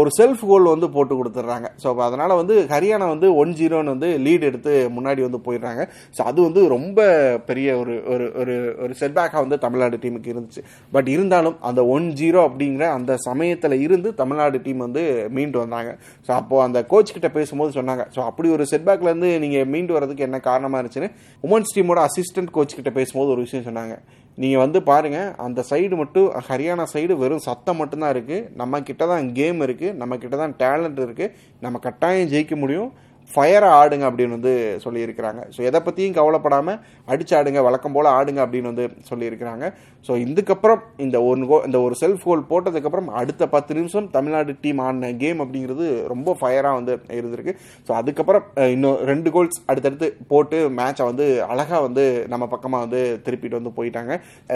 ஒரு 0.00 0.10
செல்ஃப் 0.18 0.42
கோல் 0.50 0.70
வந்து 0.72 0.88
போட்டு 0.92 1.14
கொடுத்துட்றாங்க. 1.16 1.68
ஸோ 1.82 1.88
அதனால் 2.04 2.32
வந்து 2.38 2.54
ஹரியானா 2.70 3.06
வந்து 3.12 3.28
ஒன் 3.40 3.50
ஜீரோன்னு 3.58 3.92
வந்து 3.94 4.08
லீட் 4.26 4.46
எடுத்து 4.48 4.72
முன்னாடி 4.96 5.20
வந்து 5.26 5.40
போயிடுறாங்க. 5.46 5.82
ஸோ 6.16 6.20
அது 6.30 6.38
வந்து 6.46 6.60
ரொம்ப 6.74 7.00
பெரிய 7.48 7.68
ஒரு 7.80 7.94
ஒரு 8.12 8.26
ஒரு 8.42 8.54
ஒரு 8.84 8.92
செட்பேக்காக 9.00 9.42
வந்து 9.44 9.58
தமிழ்நாடு 9.64 9.96
டீமுக்கு 10.04 10.32
இருந்துச்சு. 10.34 10.62
பட் 10.94 11.08
இருந்தாலும் 11.14 11.58
அந்த 11.70 11.82
ஒன் 11.96 12.06
ஜீரோ 12.20 12.40
அப்படிங்கிற 12.48 12.86
அந்த 12.98 13.18
சமயத்தில் 13.28 13.76
இருந்து 13.86 14.10
தமிழ்நாடு 14.22 14.60
டீம் 14.68 14.80
வந்து 14.86 15.02
மீண்டு 15.38 15.60
வந்தாங்க. 15.64 15.92
ஸோ 16.28 16.32
அப்போது 16.40 16.64
அந்த 16.68 16.80
கோச் 16.94 17.14
கிட்ட 17.16 17.30
பேசும்போது 17.36 17.76
சொன்னாங்க. 17.78 18.06
ஸோ 18.16 18.22
அப்படி 18.30 18.50
ஒரு 18.56 18.66
செட்பேக்லேருந்து 18.72 19.32
நீங்கள் 19.44 19.68
மீண்டு 19.74 19.96
வரதுக்கு 19.98 20.26
என்ன 20.28 20.40
காரணமாக 20.48 20.80
இருந்துச்சுன்னு 20.82 21.12
உமன்ஸ் 21.48 21.76
டீமோட 21.76 22.00
அசிஸ்டன்ட் 22.10 22.54
கோச் 22.56 22.78
கிட்ட 22.78 22.92
பேசும்போது 23.00 23.34
ஒரு 23.36 23.44
விஷயம் 23.48 23.68
சொன்னாங்க. 23.68 23.96
நீங்கள் 24.38 24.62
வந்து 24.62 24.78
பாருங்கள் 24.82 25.30
அந்த 25.44 25.60
சைடு 25.70 25.94
மட்டும் 25.96 26.28
ஹரியானா 26.48 26.84
சைடு 26.92 27.14
வெறும் 27.22 27.46
சத்தம் 27.46 27.78
மட்டும்தான் 27.80 28.12
இருக்குது 28.14 28.46
நம்ம 28.60 28.80
கிட்ட 28.80 29.06
தான் 29.06 29.26
கேம் 29.38 29.60
இருக்குது 29.66 29.96
நம்ம 30.00 30.16
கிட்ட 30.22 30.36
தான் 30.36 30.54
டேலண்ட் 30.62 31.00
இருக்குது 31.06 31.32
நம்ம 31.60 31.78
கட்டாயம் 31.86 32.30
ஜெயிக்க 32.34 32.56
முடியும். 32.56 32.90
ஃபயராக 33.32 33.78
ஆடுங்க 33.80 34.04
அப்படின்னு 34.10 34.36
வந்து 34.38 34.54
சொல்லியிருக்கிறாங்க. 34.84 35.40
ஸோ 35.54 35.60
எதை 35.68 35.80
பற்றியும் 35.86 36.16
கவலைப்படாமல் 36.18 36.78
அடிச்சு 37.12 37.34
ஆடுங்க 37.38 37.62
வழக்கம் 37.68 37.94
போல் 37.96 38.08
ஆடுங்க 38.18 38.40
அப்படின்னு 38.44 38.70
வந்து 38.72 38.86
சொல்லியிருக்கிறாங்க. 39.10 39.66
ஸோ 40.06 40.12
இதுக்கப்புறம் 40.24 40.80
இந்த 41.04 41.16
ஒரு 41.28 41.46
கோ 41.50 41.56
இந்த 41.68 41.78
ஒரு 41.86 41.94
செல்ஃப் 42.02 42.24
கோல் 42.28 42.44
போட்டதுக்கப்புறம் 42.50 43.08
அடுத்த 43.20 43.46
பத்து 43.54 43.72
நிமிஷம் 43.78 44.06
தமிழ்நாடு 44.14 44.52
டீம் 44.62 44.80
ஆடின 44.84 45.10
கேம் 45.22 45.40
அப்படிங்கிறது 45.44 45.86
ரொம்ப 46.12 46.34
ஃபயராக 46.40 46.78
வந்து 46.78 46.94
இருந்திருக்கு. 47.18 47.54
ஸோ 47.86 47.90
அதுக்கப்புறம் 48.00 48.44
இன்னும் 48.74 48.98
ரெண்டு 49.10 49.30
கோல்ஸ் 49.34 49.60
அடுத்தடுத்து 49.70 50.08
போட்டு 50.32 50.58
மேட்சை 50.78 51.06
வந்து 51.10 51.26
அழகாக 51.50 51.80
வந்து 51.86 52.04
நம்ம 52.34 52.48
பக்கமாக 52.54 52.84
வந்து 52.86 53.02
திருப்பிட்டு 53.26 53.60
வந்து 53.60 53.74
போயிட்டாங்க. 53.78 54.12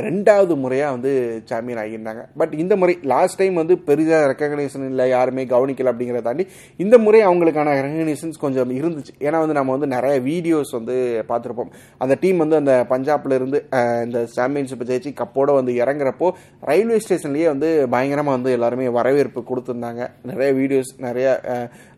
ரெண்டாவது 0.08 0.56
முறையாக 0.64 0.94
வந்து 0.96 1.12
சாம்பியன் 1.50 1.82
ஆகியிருந்தாங்க. 1.84 2.24
பட் 2.42 2.54
இந்த 2.62 2.74
முறை 2.82 2.96
லாஸ்ட் 3.14 3.40
டைம் 3.42 3.60
வந்து 3.62 3.76
பெரிதாக 3.90 4.28
ரெக்கக்னேஷன் 4.32 4.88
இல்லை 4.90 5.06
யாருமே 5.16 5.44
கவனிக்கல 5.54 5.92
அப்படிங்கிறத 5.92 6.24
தாண்டி 6.28 6.46
இந்த 6.84 6.94
முறை 7.06 7.22
அவங்களுக்கான 7.28 7.74
ரெகக்னேஷன்ஸ் 7.80 8.42
கொஞ்சம் 8.44 8.63
இருந்துச்சு. 8.70 9.12
ஏன்னா 9.18 9.38
வந்து 9.38 9.52
நம்ம 9.52 9.76
வந்து 9.76 9.86
நிறைய 9.86 10.20
வீடியோஸ் 10.20 10.70
வந்து 10.72 11.24
பார்த்துருப்போம். 11.28 11.70
அந்த 11.98 12.16
டீம் 12.20 12.36
வந்து 12.36 12.56
அந்த 12.56 12.86
பஞ்சாப்ல 12.88 13.34
இருந்து 13.34 13.66
இந்த 14.04 14.26
சாம்பியன்ஷிப் 14.26 14.82
ஜெயிச்சு 14.82 15.14
கப்போட 15.14 15.54
வந்து 15.54 15.72
இறங்குறப்போ 15.72 16.30
ரயில்வே 16.60 17.00
ஸ்டேஷன்லேயே 17.08 17.44
வந்து 17.44 17.86
பயங்கரமாக 17.90 18.36
வந்து 18.36 18.52
எல்லாருமே 18.52 18.88
வரவேற்பு 18.88 19.44
கொடுத்துருந்தாங்க. 19.48 20.08
நிறைய 20.22 20.52
வீடியோஸ் 20.52 20.92
நிறைய 20.98 21.40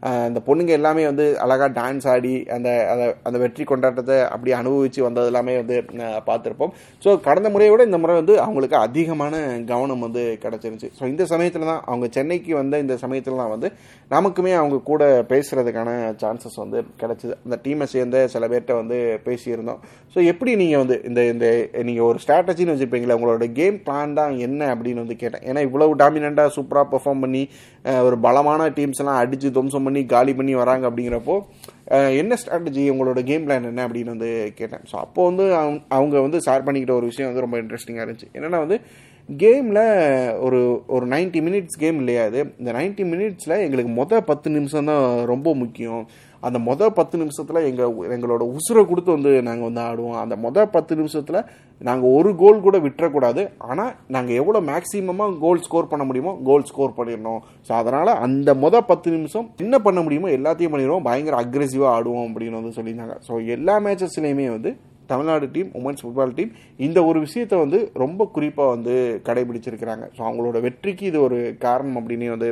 அந்த 0.01 0.41
பொண்ணுங்க 0.47 0.67
எல்லாமே 0.67 1.05
வந்து 1.05 1.39
அழகாக 1.39 1.81
டான்ஸ் 1.81 2.09
ஆடி 2.09 2.47
அந்த 2.49 2.89
அந்த- 2.91 3.15
அந்த 3.23 3.39
வெற்றி 3.39 3.65
கொண்டாட்டத்தை 3.65 4.25
அப்படி 4.25 4.53
அனுபவிச்சு 4.53 5.01
வந்தது 5.01 5.27
எல்லாமே 5.27 5.57
வந்து 5.57 5.85
பார்த்துருப்போம். 6.27 6.71
ஸோ 7.05 7.21
கடந்த 7.21 7.51
முறையை 7.51 7.71
விட 7.71 7.85
இந்த 7.85 7.99
முறை 7.99 8.17
வந்து 8.17 8.41
அவங்களுக்கு 8.41 8.77
அதிகமான 8.77 9.61
கவனம் 9.67 9.99
வந்து 9.99 10.39
கிடைச்சிருந்துச்சு. 10.43 10.91
ஸோ 11.01 11.07
இந்த 11.09 11.25
சமயத்தில் 11.27 11.63
தான் 11.63 11.83
அவங்க 11.85 12.07
சென்னைக்கு 12.11 12.55
வந்த 12.55 12.79
இந்த 12.79 12.97
சமயத்தில் 12.97 13.37
தான் 13.37 13.49
வந்து 13.49 13.73
நமக்குமே 14.11 14.55
அவங்க 14.55 14.81
கூட 14.85 15.25
பேசுகிறதுக்கான 15.29 15.91
சான்சஸ் 16.21 16.56
வந்து 16.57 16.85
கிடைச்சிது. 17.01 17.35
அந்த 17.45 17.59
டீமை 17.63 17.83
சேர்ந்த 17.83 18.29
சில 18.29 18.49
பேர்கிட்ட 18.49 18.75
வந்து 18.75 19.21
பேசியிருந்தோம். 19.25 19.79
ஸோ 20.15 20.25
எப்படி 20.25 20.57
நீங்கள் 20.57 20.79
வந்து 20.79 21.03
இந்த 21.09 21.25
இந்த 21.25 21.69
நீங்கள் 21.83 22.05
ஒரு 22.05 22.19
ஸ்ட்ராட்டஜின்னு 22.27 22.75
வச்சுருப்பீங்களா 22.75 23.17
உங்களோட 23.19 23.53
கேம் 23.53 23.77
பிளான் 23.77 24.13
தான் 24.13 24.39
என்ன 24.39 24.75
அப்படின்னு 24.75 24.95
வந்து 24.95 25.17
கேட்டேன். 25.17 25.53
ஏன்னா 25.53 25.61
இவ்வளவு 25.61 25.97
டாமினண்ட்டாக 25.97 26.51
சூப்பராக 26.57 26.87
பெர்ஃபார்ம் 26.93 27.21
பண்ணி 27.21 27.49
ஒரு 28.03 28.19
பலமான 28.19 28.69
டீம்ஸ் 28.69 28.99
எல்லாம் 28.99 29.17
அடித்து 29.17 29.51
துவம்சம் 29.51 29.83
பண்ணி 29.83 30.07
காலி 30.07 30.35
பண்ணி 30.35 30.55
வராங்க 30.55 30.91
அப்படிங்கிறப்போ 30.91 31.41
என்ன 32.17 32.37
ஸ்ட்ராட்டஜி 32.47 32.85
உங்களோட 32.93 33.23
கேம் 33.23 33.49
பிளான் 33.49 33.63
என்ன 33.63 33.89
அப்படின்னு 33.89 34.05
வந்து 34.05 34.53
கேட்டேன். 34.55 34.81
ஸோ 34.93 34.95
அப்போ 34.95 35.25
வந்து 35.25 35.55
அவங்க- 35.55 35.83
அவங்க 35.89 36.21
வந்து 36.21 36.39
ஷேர் 36.39 36.65
பண்ணிக்கிட்ட 36.65 36.91
ஒரு 36.91 37.07
விஷயம் 37.07 37.35
வந்து 37.35 37.47
ரொம்ப 37.47 37.57
இன்ட்ரெஸ்டிங்காக 37.59 38.09
இருந்துச்சு. 38.09 38.37
என்னென்னா 38.37 38.59
வந்து 38.59 38.81
கேமில் 39.29 39.81
ஒரு 40.47 40.59
ஒரு 40.97 41.05
90 41.13 41.41
மினிட்ஸ் 41.47 41.81
கேம் 41.83 41.97
இல்லையா 42.03 42.25
அது 42.29 42.41
இந்த 42.61 42.71
90 42.77 43.05
மினிட்ஸில் 43.13 43.63
எங்களுக்கு 43.65 43.93
மொதல் 43.99 44.27
பத்து 44.29 44.49
நிமிஷம் 44.57 44.89
தான் 44.91 45.05
ரொம்ப 45.31 45.55
முக்கியம். 45.63 46.03
அந்த 46.43 46.59
மொதல் 46.67 46.95
பத்து 46.99 47.17
நிமிஷத்தில் 47.21 47.67
எங்கள் 47.69 47.95
எங்களோட 48.17 48.43
உசுரை 48.57 48.83
கொடுத்து 48.91 49.11
வந்து 49.17 49.31
நாங்கள் 49.49 49.69
வந்து 49.69 49.83
ஆடுவோம். 49.87 50.17
அந்த 50.23 50.35
மொதல் 50.45 50.71
பத்து 50.77 50.93
நிமிஷத்தில் 51.01 51.41
நாங்கள் 51.89 52.15
ஒரு 52.19 52.31
கோல் 52.43 52.65
கூட 52.67 52.77
விட்டுறக்கூடாது. 52.87 53.43
ஆனால் 53.71 53.93
நாங்கள் 54.17 54.39
எவ்வளோ 54.41 54.61
மேக்ஸிமமாக 54.71 55.39
கோல் 55.45 55.65
ஸ்கோர் 55.67 55.91
பண்ண 55.93 56.05
முடியுமோ 56.09 56.35
கோல் 56.49 56.69
ஸ்கோர் 56.71 56.97
பண்ணிடணும். 56.99 57.41
ஸோ 57.69 57.73
அதனால் 57.81 58.13
அந்த 58.27 58.55
மொதல் 58.65 58.89
பத்து 58.91 59.11
நிமிஷம் 59.17 59.49
என்ன 59.65 59.79
பண்ண 59.87 60.03
முடியுமோ 60.07 60.31
எல்லாத்தையும் 60.39 60.75
பண்ணிடுவோம். 60.75 61.07
பயங்கர 61.09 61.41
அக்ரெசிவாக 61.45 61.95
ஆடுவோம் 61.97 62.29
அப்படின்னு 62.29 62.61
வந்து 62.61 62.77
சொல்லியிருந்தாங்க. 62.79 63.17
ஸோ 63.29 63.45
எல்லா 63.57 63.77
மேட்சஸ்லேயுமே 63.87 64.49
வந்து 64.57 64.73
Tamil Nadu 65.13 65.47
team 65.55 65.71
women's 65.81 66.03
football 66.05 66.35
team 66.39 66.53
இந்த 66.87 66.99
ஒரு 67.09 67.19
விஷயத்தை 67.27 67.57
வந்து 67.65 67.79
ரொம்ப 68.05 68.29
குறிப்பாக 68.37 68.73
வந்து 68.75 68.95
கடைபிடிச்சிருக்கிறாங்க. 69.29 70.05
ஸோ 70.17 70.21
அவங்களோட 70.29 70.61
வெற்றிக்கு 70.67 71.05
இது 71.11 71.19
ஒரு 71.27 71.39
காரணம் 71.65 71.99
அப்படின்னு 72.01 72.29
வந்து 72.35 72.49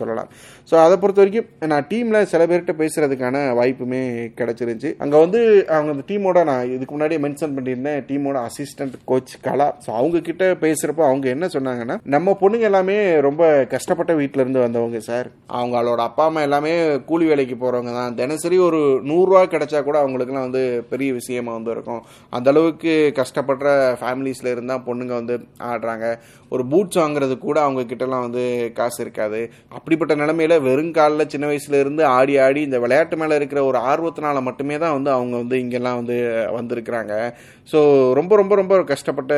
சொல்லலாம். 0.00 0.30
ஸோ 0.70 0.74
அதை 0.84 0.96
பொறுத்த 1.02 1.22
வரைக்கும் 1.22 1.48
நான் 1.72 1.86
டீமில் 1.92 2.28
சில 2.32 2.42
பேர்கிட்ட 2.50 2.74
பேசுகிறதுக்கான 2.82 3.44
வாய்ப்புமே 3.60 4.02
கிடச்சிருந்துச்சு. 4.40 4.92
அங்கே 5.04 5.18
வந்து 5.24 5.40
அவங்க 5.76 5.90
அந்த 5.96 6.06
டீமோட 6.10 6.44
நான் 6.50 6.70
இதுக்கு 6.74 6.94
முன்னாடியே 6.96 7.22
மென்ஷன் 7.26 7.56
பண்ணியிருந்தேன் 7.58 8.00
டீமோட 8.10 8.38
அசிஸ்டன்ட் 8.48 8.96
கோச் 9.12 9.34
கலா. 9.46 9.68
ஸோ 9.84 9.90
அவங்க 10.00 10.24
கிட்ட 10.28 10.44
பேசுகிறப்போ 10.64 11.04
அவங்க 11.10 11.28
என்ன 11.36 11.48
சொன்னாங்கன்னா 11.56 11.98
நம்ம 12.16 12.36
பொண்ணுங்க 12.42 12.68
எல்லாமே 12.70 12.98
ரொம்ப 13.28 13.42
கஷ்டப்பட்ட 13.74 14.12
வீட்டிலேருந்து 14.20 14.64
வந்தவங்க 14.66 15.00
சார். 15.10 15.28
அவங்களோட 15.58 16.00
அப்பா 16.08 16.24
அம்மா 16.28 16.42
எல்லாமே 16.48 16.72
கூலி 17.10 17.24
வேலைக்கு 17.30 17.56
போகிறவங்க 17.62 17.92
தான். 18.00 18.14
தினசரி 18.20 18.58
ஒரு 18.68 18.80
நூறுரூவா 19.10 19.42
கிடைச்சா 19.54 19.80
கூட 19.88 19.96
அவங்களுக்குலாம் 20.02 20.46
வந்து 20.48 20.62
பெரிய 20.92 21.10
விஷயமா 21.20 21.52
வந்து 21.58 21.72
இருக்கும். 21.74 21.91
இருக்கும். 21.92 22.04
அந்த 22.36 22.50
அளவுக்கு 22.52 22.92
கஷ்டப்படுற 23.20 23.68
ஃபேமிலிஸில் 24.00 24.52
இருந்தால் 24.54 24.84
பொண்ணுங்க 24.88 25.14
வந்து 25.20 25.34
ஆடுறாங்க. 25.70 26.06
ஒரு 26.52 26.62
பூட்ஸ் 26.70 27.00
வாங்குறது 27.02 27.34
கூட 27.46 27.58
அவங்க 27.66 27.82
கிட்டலாம் 27.90 28.24
வந்து 28.26 28.42
காசு 28.78 28.98
இருக்காது. 29.04 29.40
அப்படிப்பட்ட 29.76 30.14
நிலமையில 30.22 30.56
வெறும் 30.68 30.94
காலில் 30.98 31.30
சின்ன 31.34 31.46
வயசுல 31.50 31.80
இருந்து 31.82 32.02
ஆடி 32.16 32.34
ஆடி 32.46 32.60
இந்த 32.68 32.78
விளையாட்டு 32.84 33.16
மேலே 33.22 33.38
இருக்கிற 33.40 33.60
ஒரு 33.70 33.78
ஆர்வத்தினால 33.90 34.40
மட்டுமே 34.48 34.76
தான் 34.84 34.96
வந்து 34.96 35.10
அவங்க 35.16 35.34
வந்து 35.42 35.56
இங்கெல்லாம் 35.64 35.98
வந்து 36.00 36.16
வந்திருக்கிறாங்க. 36.58 37.14
ஸோ 37.72 37.78
ரொம்ப 38.18 38.32
ரொம்ப 38.40 38.54
ரொம்ப 38.60 38.74
கஷ்டப்பட்ட 38.92 39.34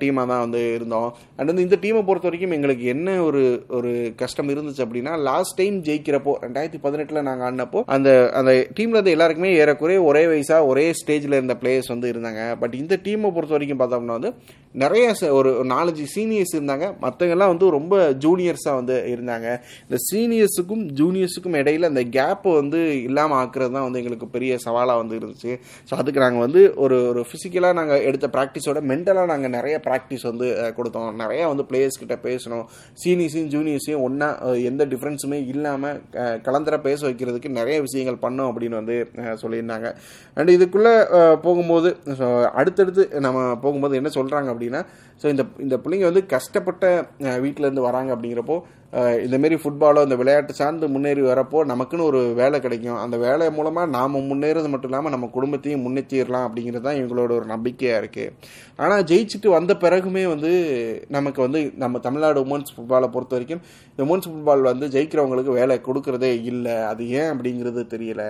டீமாக 0.00 0.30
தான் 0.32 0.42
வந்து 0.44 0.60
இருந்தோம். 0.76 1.08
அண்ட் 1.36 1.50
வந்து 1.50 1.66
இந்த 1.66 1.76
டீமை 1.82 2.02
பொறுத்த 2.08 2.28
வரைக்கும் 2.28 2.56
எங்களுக்கு 2.58 2.84
என்ன 2.94 3.08
ஒரு 3.28 3.42
ஒரு 3.78 3.90
கஷ்டம் 4.22 4.52
இருந்துச்சு 4.54 4.84
அப்படின்னா 4.86 5.12
லாஸ்ட் 5.28 5.58
டைம் 5.60 5.76
ஜெயிக்கிறப்போ 5.88 6.34
ரெண்டாயிரத்தி 6.44 6.80
பதினெட்டில் 6.86 7.26
நாங்கள் 7.28 7.46
ஆடினப்போ 7.48 7.82
அந்த 7.96 8.10
அந்த 8.38 8.52
டீமில் 8.78 8.98
இருந்து 8.98 9.16
எல்லாருக்குமே 9.16 9.50
ஏறக்குறைய 9.62 10.00
ஒரே 10.10 10.24
வயசாக 10.32 10.70
ஒரே 10.70 10.86
ஸ்டேஜில் 11.00 11.38
இருந்த 11.38 11.56
பிளேயர்ஸ் 11.62 11.92
வந்து 11.98 12.12
இருந்தாங்க. 12.12 12.56
பட் 12.60 12.74
இந்த 12.74 13.00
டீமை 13.02 13.22
பொறுத்த 13.22 13.56
வரைக்கும் 13.56 13.80
பார்த்தோம்னா 13.80 14.18
வந்து 14.18 14.32
நிறைய 14.72 15.14
ச- 15.20 15.30
ஒரு 15.30 15.50
நாலஞ்சு 15.64 16.04
சீனியர்ஸ் 16.14 16.56
இருந்தாங்க. 16.56 16.86
மற்றவங்கெல்லாம் 17.02 17.52
வந்து 17.52 17.70
ரொம்ப 17.70 18.10
ஜூனியர்ஸாக 18.10 18.74
வந்து 18.74 18.96
இருந்தாங்க. 19.08 19.48
இந்த 19.88 19.98
சீனியர்ஸுக்கும் 20.12 20.84
ஜூனியர்ஸுக்கும் 21.00 21.56
இடையில 21.60 21.82
அந்த 21.82 22.02
கேப்பை 22.16 22.54
வந்து 22.54 23.02
இல்லாமல் 23.02 23.46
ஆக்குறது 23.46 23.72
தான் 23.72 23.86
வந்து 23.86 23.98
எங்களுக்கு 23.98 24.28
பெரிய 24.28 24.58
சவாலாக 24.64 25.02
வந்து 25.02 25.18
இருந்துச்சு. 25.18 25.52
ஸோ 25.90 25.94
அதுக்கு 25.96 26.20
நாங்கள் 26.20 26.44
வந்து 26.46 26.62
ஒரு 26.76 27.08
ஒரு 27.08 27.22
ஃபிசிக்கலாக 27.30 27.72
நாங்கள் 27.72 28.02
எடுத்த 28.02 28.28
ப்ராக்டிஸோட 28.32 28.78
மென்டலாக 28.90 29.30
நாங்கள் 29.32 29.54
நிறைய 29.58 29.80
ப்ராக்டிஸ் 29.84 30.26
வந்து 30.30 30.46
கொடுத்தோம். 30.76 31.12
நிறையா 31.22 31.46
வந்து 31.46 31.66
பிளேயர்ஸ் 31.70 32.00
கிட்ட 32.02 32.18
பேசணும் 32.28 32.64
சீனியர்ஸையும் 33.04 33.52
ஜூனியர்ஸையும் 33.54 34.02
ஒன்றா 34.08 34.28
எந்த 34.70 34.86
டிஃப்ரென்ஸுமே 34.86 35.38
இல்லாமல் 35.46 36.00
கலந்துர 36.42 36.78
பேச 36.80 37.08
வைக்கிறதுக்கு 37.08 37.48
நிறைய 37.48 37.80
விஷயங்கள் 37.80 38.20
பண்ணோம் 38.26 38.50
அப்படின்னு 38.50 38.76
வந்து 38.80 38.96
சொல்லியிருந்தாங்க. 39.42 39.86
அண்ட் 40.34 40.50
இதுக்குள்ளே 40.50 40.94
போகும்போது 41.46 41.85
so 42.18 42.26
அடுத்தடுத்து 42.58 43.04
நம்ம 43.20 43.40
போகும்போது 43.62 43.98
என்ன 44.00 44.10
சொல்கிறாங்க 44.14 44.48
அப்படின்னா 44.52 44.80
ஸோ 45.20 45.26
இந்த 45.26 45.44
இந்த 45.58 45.76
பிள்ளைங்க 45.76 46.08
வந்து 46.10 46.22
கஷ்டப்பட்ட 46.26 46.84
வீட்டிலேருந்து 47.38 47.64
இருந்து 47.66 47.86
வராங்க 47.88 48.10
அப்படிங்கிறப்போ 48.14 48.56
இந்தமாரி 48.92 49.24
இந்த 49.26 49.36
மாரி 49.42 49.56
ஃபுட்பாலோ 49.62 50.00
இந்த 50.06 50.16
விளையாட்டு 50.20 50.52
சார்ந்து 50.58 50.86
முன்னேறி 50.94 51.22
வரப்போ 51.28 51.58
நமக்குன்னு 51.70 52.04
ஒரு 52.10 52.20
வேலை 52.40 52.58
கிடைக்கும். 52.64 52.98
அந்த 53.04 53.16
வேலை 53.24 53.46
மூலமாக 53.56 53.86
நாம் 53.96 54.14
முன்னேறது 54.30 54.68
மட்டும் 54.72 54.90
இல்லாமல் 54.90 55.14
நம்ம 55.14 55.26
குடும்பத்தையும் 55.36 55.82
முன்னேற்றிடலாம் 55.86 56.46
அப்படிங்கிறது 56.48 56.84
தான் 56.86 56.98
இவங்களோட 57.00 57.32
ஒரு 57.38 57.46
நம்பிக்கையாக 57.52 58.00
இருக்குது 58.02 58.32
ஆனால் 58.82 59.02
ஜெயிச்சுட்டு 59.10 59.48
வந்த 59.56 59.72
பிறகுமே 59.84 60.24
வந்து 60.34 60.52
நமக்கு 61.16 61.40
வந்து 61.46 61.60
நம்ம 61.82 61.98
தமிழ்நாடு 62.06 62.44
உமன்ஸ் 62.46 62.72
ஃபுட்பாலை 62.76 63.08
பொறுத்த 63.16 63.36
வரைக்கும் 63.36 63.62
இந்த 63.90 64.02
உமன்ஸ் 64.06 64.28
ஃபுட்பால் 64.30 64.70
வந்து 64.70 64.88
ஜெயிக்கிறவங்களுக்கு 64.94 65.52
வேலை 65.58 65.78
கொடுக்கறதே 65.88 66.32
இல்லை. 66.52 66.76
அது 66.90 67.02
ஏன் 67.18 67.30
அப்படிங்கிறது 67.34 67.84
தெரியல. 67.94 68.22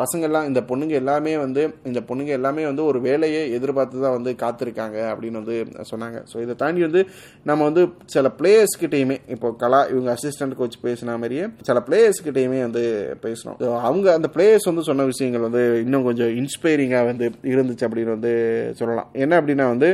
பசங்கள்லாம் 0.00 0.48
இந்த 0.50 0.62
பொண்ணுங்க 0.72 0.96
எல்லாமே 1.02 1.36
வந்து 1.44 1.62
இந்த 1.90 2.02
பொண்ணுங்க 2.10 2.34
எல்லாமே 2.38 2.64
வந்து 2.70 2.84
ஒரு 2.90 3.00
வேலையை 3.08 3.44
எதிர்பார்த்து 3.58 4.04
தான் 4.06 4.16
வந்து 4.18 4.32
காத்திருக்காங்க 4.44 4.98
அப்படின்னு 5.12 5.40
வந்து 5.42 5.58
சொன்னாங்க. 5.92 6.18
ஸோ 6.32 6.36
இதை 6.46 6.56
தாண்டி 6.64 6.82
வந்து 6.88 7.02
நம்ம 7.50 7.60
வந்து 7.70 7.84
சில 8.16 8.34
பிளேயர்ஸ்கிட்டையுமே 8.40 9.18
இப்போ 9.36 9.50
கலா 9.64 9.82
இவங்க 9.98 10.14
அசிஸ்டன்ட் 10.16 10.56
கோச் 10.60 10.78
பேசின 10.82 11.06
மாதிரியே 11.06 11.44
சில 11.62 11.82
பிளேயர்ஸ் 11.86 12.24
கிட்டேயுமே 12.24 12.60
வந்து 12.66 12.84
பேசணும். 13.22 13.58
அவங்க 13.88 14.06
அந்த 14.12 14.30
பிளேயர்ஸ் 14.34 14.68
வந்து 14.70 14.82
சொன்ன 14.82 15.08
விஷயங்கள் 15.12 15.46
வந்து 15.48 15.62
இன்னும் 15.84 16.06
கொஞ்சம் 16.10 16.32
இன்ஸ்பைரிங்காக 16.40 17.08
வந்து 17.12 17.26
இருந்துச்சு 17.54 17.86
அப்படின்னு 17.88 18.14
வந்து 18.16 18.32
சொல்லலாம். 18.74 19.10
என்ன 19.24 19.40
அப்படின்னா 19.40 19.66
வந்து 19.74 19.90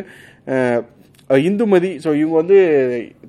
இந்துமதி. 1.30 1.90
ஸோ 2.04 2.10
இவங்க 2.20 2.36
வந்து 2.40 2.56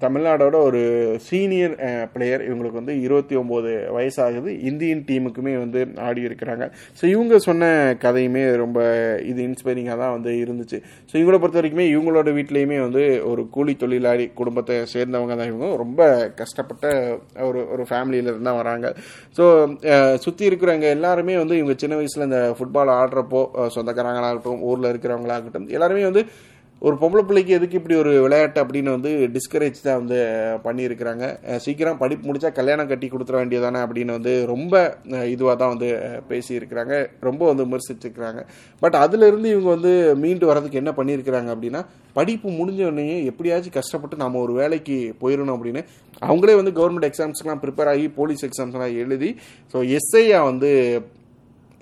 தமிழ்நாடோட 0.04 0.56
ஒரு 0.68 0.80
சீனியர் 1.28 1.75
பிளேயர் 2.14 2.42
இவங்களுக்கு 2.48 2.80
வந்து 2.80 2.96
இருபத்தி 3.06 3.36
ஒம்பது 3.42 3.70
வயசாகுது. 3.98 4.50
இந்தியன் 4.70 5.04
டீமுக்குமே 5.10 5.54
வந்து 5.62 5.82
ஆடி 6.08 6.22
இருக்கிறாங்க. 6.28 6.66
ஸோ 7.00 7.04
இவங்க 7.14 7.38
சொன்ன 7.46 7.70
கதையுமே 8.04 8.44
ரொம்ப 8.64 8.80
இது 9.32 9.42
இன்ஸ்பைரிங்காக 9.50 9.98
தான் 10.02 10.16
வந்து 10.16 10.32
இருந்துச்சு. 10.44 10.80
ஸோ 11.12 11.16
இவங்கள 11.22 11.38
பொறுத்த 11.44 11.60
வரைக்குமே 11.60 11.86
இவங்களோட 11.94 12.32
வீட்லேயுமே 12.40 12.80
வந்து 12.86 13.04
ஒரு 13.32 13.44
கூலி 13.56 13.75
தொழிலாளி 13.84 14.25
குடும்பத்தை 14.40 14.78
சேர்ந்தவங்க 14.96 15.38
தான் 15.42 15.52
இவங்க. 15.52 15.70
ரொம்ப 15.84 16.10
கஷ்டப்பட்ட 16.42 16.92
ஒரு 17.50 17.62
ஒரு 17.75 17.86
ஃபேமிலியில 17.92 18.30
இருந்து 18.32 18.50
தான் 18.50 18.62
வராங்க. 18.64 18.90
ஸோ 19.38 19.46
சுற்றி 20.25 20.46
இருக்கிறவங்க 20.50 20.90
எல்லாருமே 20.98 21.38
வந்து 21.44 21.58
இவங்க 21.62 21.75
சின்ன 21.86 21.96
வயசில் 22.02 22.28
இந்த 22.30 22.42
ஃபுட்பால் 22.58 22.94
ஆடுறப்போ 23.00 23.44
சொந்தக்காரங்களாகட்டும் 23.78 24.62
ஊரில் 24.72 24.92
இருக்கிறவங்களாகட்டும் 24.92 25.70
எல்லாருமே 25.78 26.06
வந்து 26.12 26.24
ஒரு 26.82 26.96
பொம்பளை 27.01 27.22
பிள்ளைக்கு 27.27 27.51
எதுக்கு 27.58 27.77
இப்படி 27.79 27.96
ஒரு 28.01 28.12
விளையாட்டு 28.24 28.60
அப்படின்னு 28.62 28.89
வந்து 28.96 29.12
டிஸ்கரேஜ் 29.36 29.77
தான் 29.86 30.00
வந்து 30.01 30.17
பண்ணியிருக்கிறாங்க. 30.65 31.24
சீக்கிரம் 31.65 32.00
படிப்பு 32.01 32.24
முடிச்சா 32.27 32.50
கல்யாணம் 32.58 32.89
கட்டி 32.89 33.08
கொடுத்துட 33.13 33.38
வேண்டியதானே 33.39 33.79
அப்படின்னு 33.86 34.17
வந்து 34.17 34.34
ரொம்ப 34.51 34.74
இதுவாக 35.36 35.55
தான் 35.62 35.74
வந்து 35.74 35.89
பேசியிருக்கிறாங்க. 36.32 36.94
ரொம்ப 37.27 37.41
வந்து 37.51 37.65
விமர்சிச்சிருக்கிறாங்க. 37.67 38.44
பட் 38.84 39.00
அதிலிருந்து 39.03 39.50
இவங்க 39.55 39.70
வந்து 39.75 39.94
மீண்டு 40.24 40.51
வரதுக்கு 40.51 40.82
என்ன 40.84 40.94
பண்ணியிருக்கிறாங்க 41.00 41.51
அப்படின்னா 41.55 41.84
படிப்பு 42.20 42.48
முடிஞ்ச 42.60 42.84
உடனே 42.91 43.17
எப்படியாச்சும் 43.34 43.77
கஷ்டப்பட்டு 43.79 44.24
நம்ம 44.25 44.41
ஒரு 44.46 44.55
வேலைக்கு 44.62 45.00
போயிடணும் 45.24 45.55
அப்படின்னு 45.58 45.84
அவங்களே 46.29 46.60
வந்து 46.62 46.77
கவர்மெண்ட் 46.79 47.10
எக்ஸாம்ஸ்க்குலாம் 47.12 47.65
ப்ரிப்பேர் 47.65 47.91
ஆகி 47.96 48.08
போலீஸ் 48.22 48.48
எக்ஸாம்ஸ்லாம் 48.50 48.98
எழுதி 49.03 49.32
ஸோ 49.74 49.79
எஸ்ஐயா 50.00 50.41
வந்து 50.51 50.72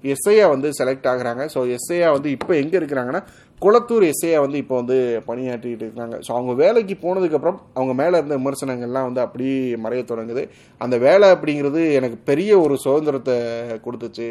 எஸ்ஐயா 0.03 0.45
வந்து 0.53 0.69
செலக்ட் 0.77 1.05
ஆகுறாங்க. 1.09 1.43
ஸோ 1.51 1.59
எஸ்ஐயா 1.75 2.07
வந்து 2.15 2.29
இப்போ 2.38 2.53
எங்கே 2.62 2.75
இருக்கிறாங்கன்னா 2.79 3.21
குளத்தூர் 3.63 4.05
எஸ்ஐயா 4.12 4.39
வந்து 4.46 4.58
இப்போ 4.63 4.75
வந்து 4.82 4.98
பணியாற்றிட்டு 5.27 5.86
இருக்காங்க. 5.86 6.15
ஸோ 6.25 6.32
அவங்க 6.38 6.53
வேலைக்கு 6.63 6.96
போனதுக்கப்புறம் 7.03 7.60
அவங்க 7.77 7.93
மேலே 8.01 8.15
இருந்த 8.20 8.38
விமர்சனங்கள்லாம் 8.39 9.08
வந்து 9.10 9.22
அப்படியே 9.25 9.60
மறைய 9.86 10.03
தொடங்குது. 10.12 10.43
அந்த 10.86 10.98
வேலை 11.08 11.29
அப்படிங்கிறது 11.36 11.84
எனக்கு 12.00 12.17
பெரிய 12.32 12.51
ஒரு 12.65 12.77
சுதந்திரத்தை 12.86 13.38
கொடுத்துச்சு. 13.86 14.29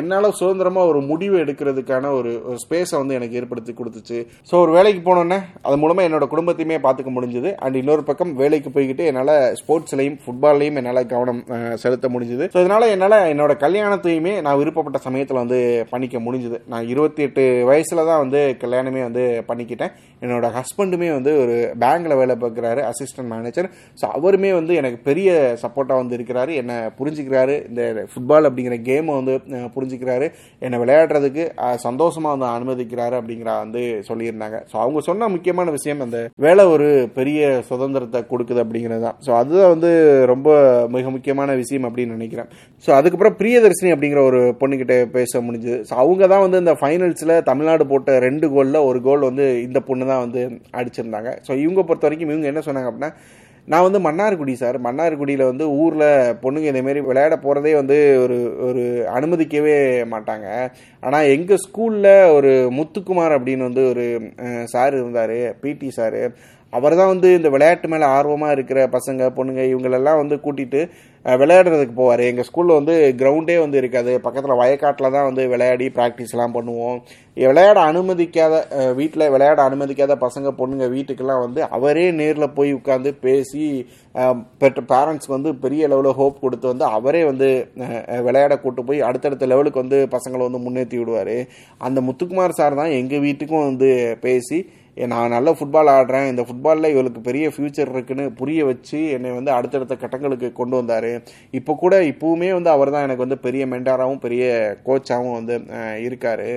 என்னால் 0.00 0.26
சுதந்திரமாக 0.38 0.90
ஒரு 0.90 1.00
முடிவு 1.08 1.36
எடுக்கிறதுக்கான 1.44 2.10
ஒரு 2.18 2.30
ஒரு 2.48 2.58
ஸ்பேஸை 2.64 2.96
வந்து 3.00 3.16
எனக்கு 3.18 3.38
ஏற்படுத்தி 3.40 3.72
கொடுத்துச்சு. 3.78 4.18
ஸோ 4.50 4.54
ஒரு 4.64 4.70
வேலைக்கு 4.76 5.00
போனோன்னே 5.08 5.38
அது 5.66 5.76
மூலமாக 5.82 6.08
என்னோட 6.08 6.26
குடும்பத்தையுமே 6.32 6.78
பார்த்துக்க 6.86 7.10
முடிஞ்சுது. 7.16 7.50
அண்ட் 7.64 7.76
இன்னொரு 7.80 8.02
பக்கம் 8.10 8.32
வேலைக்கு 8.42 8.70
போய்கிட்டு 8.76 9.06
என்னால் 9.10 9.34
ஸ்போர்ட்ஸ்லையும் 9.60 10.18
ஃபுட்பால்லையும் 10.24 10.78
என்னால் 10.80 11.02
கவனம் 11.12 11.42
செலுத்த 11.82 12.08
முடிஞ்சுது. 12.14 12.46
ஸோ 12.54 12.60
இதனால் 12.64 12.92
என்னால் 12.94 13.18
என்னோட 13.32 13.54
கல்யாணத்தையுமே 13.64 14.34
நான் 14.46 14.60
விருப்பப்பட்ட 14.62 15.00
சமயத்தில் 15.08 15.42
வந்து 15.42 15.58
பண்ணிக்க 15.92 16.18
முடிஞ்சுது. 16.28 16.60
நான் 16.74 16.88
இருபத்தி 16.92 17.22
எட்டு 17.26 17.44
வயசில் 17.70 18.06
தான் 18.10 18.22
வந்து 18.24 18.42
கல்யாணமே 18.64 19.02
வந்து 19.08 19.26
பண்ணிக்கிட்டேன். 19.50 19.92
என்னோட 20.24 20.46
ஹஸ்பண்டுமே 20.58 21.10
வந்து 21.16 21.34
ஒரு 21.42 21.56
பேங்க்ல 21.84 22.14
வேலை 22.22 22.36
பார்க்குறாரு 22.44 22.80
அசிஸ்டன்ட் 22.92 23.32
மேனேஜர் 23.34 23.70
ஸோ 24.00 24.04
அவருமே 24.16 24.52
வந்து 24.60 24.72
எனக்கு 24.80 25.00
பெரிய 25.10 25.28
சப்போர்ட்டாக 25.64 26.02
வந்து 26.02 26.16
இருக்கிறாரு. 26.20 26.52
என்னை 26.62 26.78
புரிஞ்சுக்கிறாரு. 27.00 27.56
இந்த 27.70 28.08
ஃபுட்பால் 28.12 28.48
அப்படிங்கிற 28.50 28.78
கேமை 28.90 29.14
வந்து 29.20 29.34
புரிஞ்சுக்கிறாரு. 29.76 30.28
என்னை 30.66 30.82
விளையாடுறதுக்கு 30.84 31.46
சந்தோஷமாக 31.88 32.06
சந்தோஷமா 32.08 32.30
வந்து 32.34 32.46
அனுமதிக்கிறாரு 32.56 33.14
அப்படிங்கிற 33.18 33.50
வந்து 33.62 33.80
சொல்லியிருந்தாங்க. 34.08 34.56
ஸோ 34.70 34.76
அவங்க 34.82 35.00
சொன்ன 35.08 35.28
முக்கியமான 35.34 35.70
விஷயம் 35.76 36.02
அந்த 36.06 36.18
வேலை 36.44 36.62
ஒரு 36.74 36.88
பெரிய 37.18 37.40
சுதந்திரத்தை 37.70 38.20
கொடுக்குது 38.30 38.60
அப்படிங்கிறது 38.64 39.02
தான். 39.06 39.16
ஸோ 39.26 39.30
அதுதான் 39.40 39.72
வந்து 39.74 39.90
ரொம்ப 40.32 40.48
மிக 40.96 41.10
முக்கியமான 41.16 41.54
விஷயம் 41.62 41.86
அப்படின்னு 41.88 42.16
நினைக்கிறேன். 42.18 42.50
ஸோ 42.84 42.90
அதுக்கப்புறம் 42.98 43.36
பிரியதர்ஷினி 43.40 43.92
அப்படிங்கிற 43.94 44.22
ஒரு 44.30 44.40
பொண்ணுகிட்ட 44.60 44.96
பேச 45.16 45.40
முடிஞ்சது. 45.46 45.78
ஸோ 45.88 45.94
அவங்க 46.02 46.22
தான் 46.34 46.44
வந்து 46.46 46.62
இந்த 46.64 46.74
ஃபைனல்ஸில் 46.82 47.34
தமிழ்நாடு 47.50 47.86
போட்ட 47.92 48.18
ரெண்டு 48.26 48.48
கோலில் 48.54 48.86
ஒரு 48.90 49.00
கோல் 49.08 49.28
வந்து 49.30 49.46
இந்த 49.66 49.80
பொண்ணு 49.88 50.10
தான் 50.12 50.24
வந்து 50.24 50.42
அடிச்சிருந்தாங்க. 50.80 51.32
ஸோ 51.48 51.52
இவங்க 51.64 51.82
பொறுத்த 51.88 52.08
வரைக்கும் 52.08 52.32
இவங்க 52.32 52.48
என்ன 52.52 52.62
சொன்னாங்க 52.68 52.90
அப்படின்னா 52.90 53.12
நான் 53.72 53.86
வந்து 53.86 54.00
மன்னார்குடி 54.06 54.54
சார். 54.62 54.76
மன்னார்குடியில் 54.86 55.48
வந்து 55.50 55.64
ஊரில் 55.82 56.06
பொண்ணுங்க 56.42 56.68
இதேமாரி 56.72 57.00
விளையாட 57.08 57.36
போகிறதே 57.44 57.72
வந்து 57.80 57.96
ஒரு 58.24 58.36
ஒரு 58.68 58.84
அனுமதிக்கவே 59.16 59.78
மாட்டாங்க. 60.12 60.46
ஆனால் 61.06 61.30
எங்கள் 61.36 61.62
ஸ்கூலில் 61.64 62.12
ஒரு 62.36 62.52
முத்துக்குமார் 62.78 63.36
அப்படின்னு 63.38 63.68
வந்து 63.68 63.84
ஒரு 63.94 64.06
சார் 64.74 64.96
இருந்தார் 65.00 65.36
பிடி 65.64 65.90
சார். 65.98 66.20
அவர் 66.72 66.94
தான் 67.00 67.10
வந்து 67.12 67.28
இந்த 67.36 67.48
விளையாட்டு 67.52 67.86
மேலே 67.92 68.06
ஆர்வமாக 68.16 68.54
இருக்கிற 68.56 68.80
பசங்க 68.96 69.28
பொண்ணுங்க 69.36 69.62
இவங்களெல்லாம் 69.68 70.18
வந்து 70.22 70.36
கூட்டிகிட்டு 70.46 70.80
விளையாடுறதுக்கு 71.24 71.94
போவார். 72.00 72.22
எங்கள் 72.30 72.46
ஸ்கூலில் 72.48 72.78
வந்து 72.78 72.94
கிரவுண்டே 73.20 73.56
வந்து 73.62 73.78
இருக்காது. 73.80 74.12
பக்கத்தில் 74.26 74.60
வயக்காட்டில் 74.60 75.14
தான் 75.14 75.28
வந்து 75.28 75.42
விளையாடி 75.52 75.86
ப்ராக்டிஸ்லாம் 75.96 76.54
பண்ணுவோம். 76.56 76.98
விளையாட 77.42 77.78
அனுமதிக்காத 77.90 78.54
வீட்டில் 78.98 79.30
விளையாட 79.34 79.60
அனுமதிக்காத 79.68 80.14
பசங்க 80.24 80.48
பொண்ணுங்க 80.60 80.86
வீட்டுக்கெல்லாம் 80.94 81.44
வந்து 81.44 81.60
அவரே 81.76 82.06
நேரில் 82.20 82.54
போய் 82.58 82.70
உட்காந்து 82.78 83.10
பேசி 83.26 83.66
பெற்ற 84.62 84.82
பேரண்ட்ஸ்க்கு 84.92 85.36
வந்து 85.36 85.52
பெரிய 85.64 85.88
லெவலில் 85.92 86.18
ஹோப் 86.20 86.42
கொடுத்து 86.44 86.66
வந்து 86.72 86.86
அவரே 86.96 87.22
வந்து 87.30 87.48
விளையாட 88.26 88.56
கூட்டு 88.64 88.82
போய் 88.88 89.06
அடுத்தடுத்த 89.08 89.50
லெவலுக்கு 89.52 89.84
வந்து 89.84 90.00
பசங்களை 90.16 90.42
வந்து 90.48 90.64
முன்னேற்றி 90.66 90.98
விடுவார். 91.00 91.36
அந்த 91.88 92.00
முத்துக்குமார் 92.08 92.58
சார் 92.60 92.80
தான் 92.82 92.96
எங்கள் 93.00 93.24
வீட்டுக்கும் 93.28 93.68
வந்து 93.70 93.90
பேசி 94.26 94.60
நான் 94.96 95.32
நல்ல 95.34 95.48
ஃபுட்பால் 95.56 95.90
ஆடுறேன். 95.96 96.28
இந்த 96.30 96.42
ஃபுட்பாலில் 96.46 96.92
இவளுக்கு 96.92 97.20
பெரிய 97.26 97.46
ஃப்யூச்சர் 97.54 97.90
இருக்குன்னு 97.94 98.24
புரிய 98.38 98.60
வச்சு 98.68 99.00
என்னை 99.16 99.30
வந்து 99.36 99.50
அடுத்தடுத்த 99.56 99.94
கட்டங்களுக்கு 100.00 100.48
கொண்டு 100.60 100.74
வந்தார். 100.78 101.10
இப்போ 101.58 101.72
கூட 101.82 101.94
இப்போவுமே 102.12 102.48
வந்து 102.56 102.70
அவர் 102.72 102.92
தான் 102.94 103.06
எனக்கு 103.06 103.24
வந்து 103.24 103.38
பெரிய 103.46 103.62
மென்டாராகவும் 103.72 104.22
பெரிய 104.24 104.44
கோச்சாகவும் 104.86 105.36
வந்து 105.38 105.54
இருக்கார். 106.06 106.48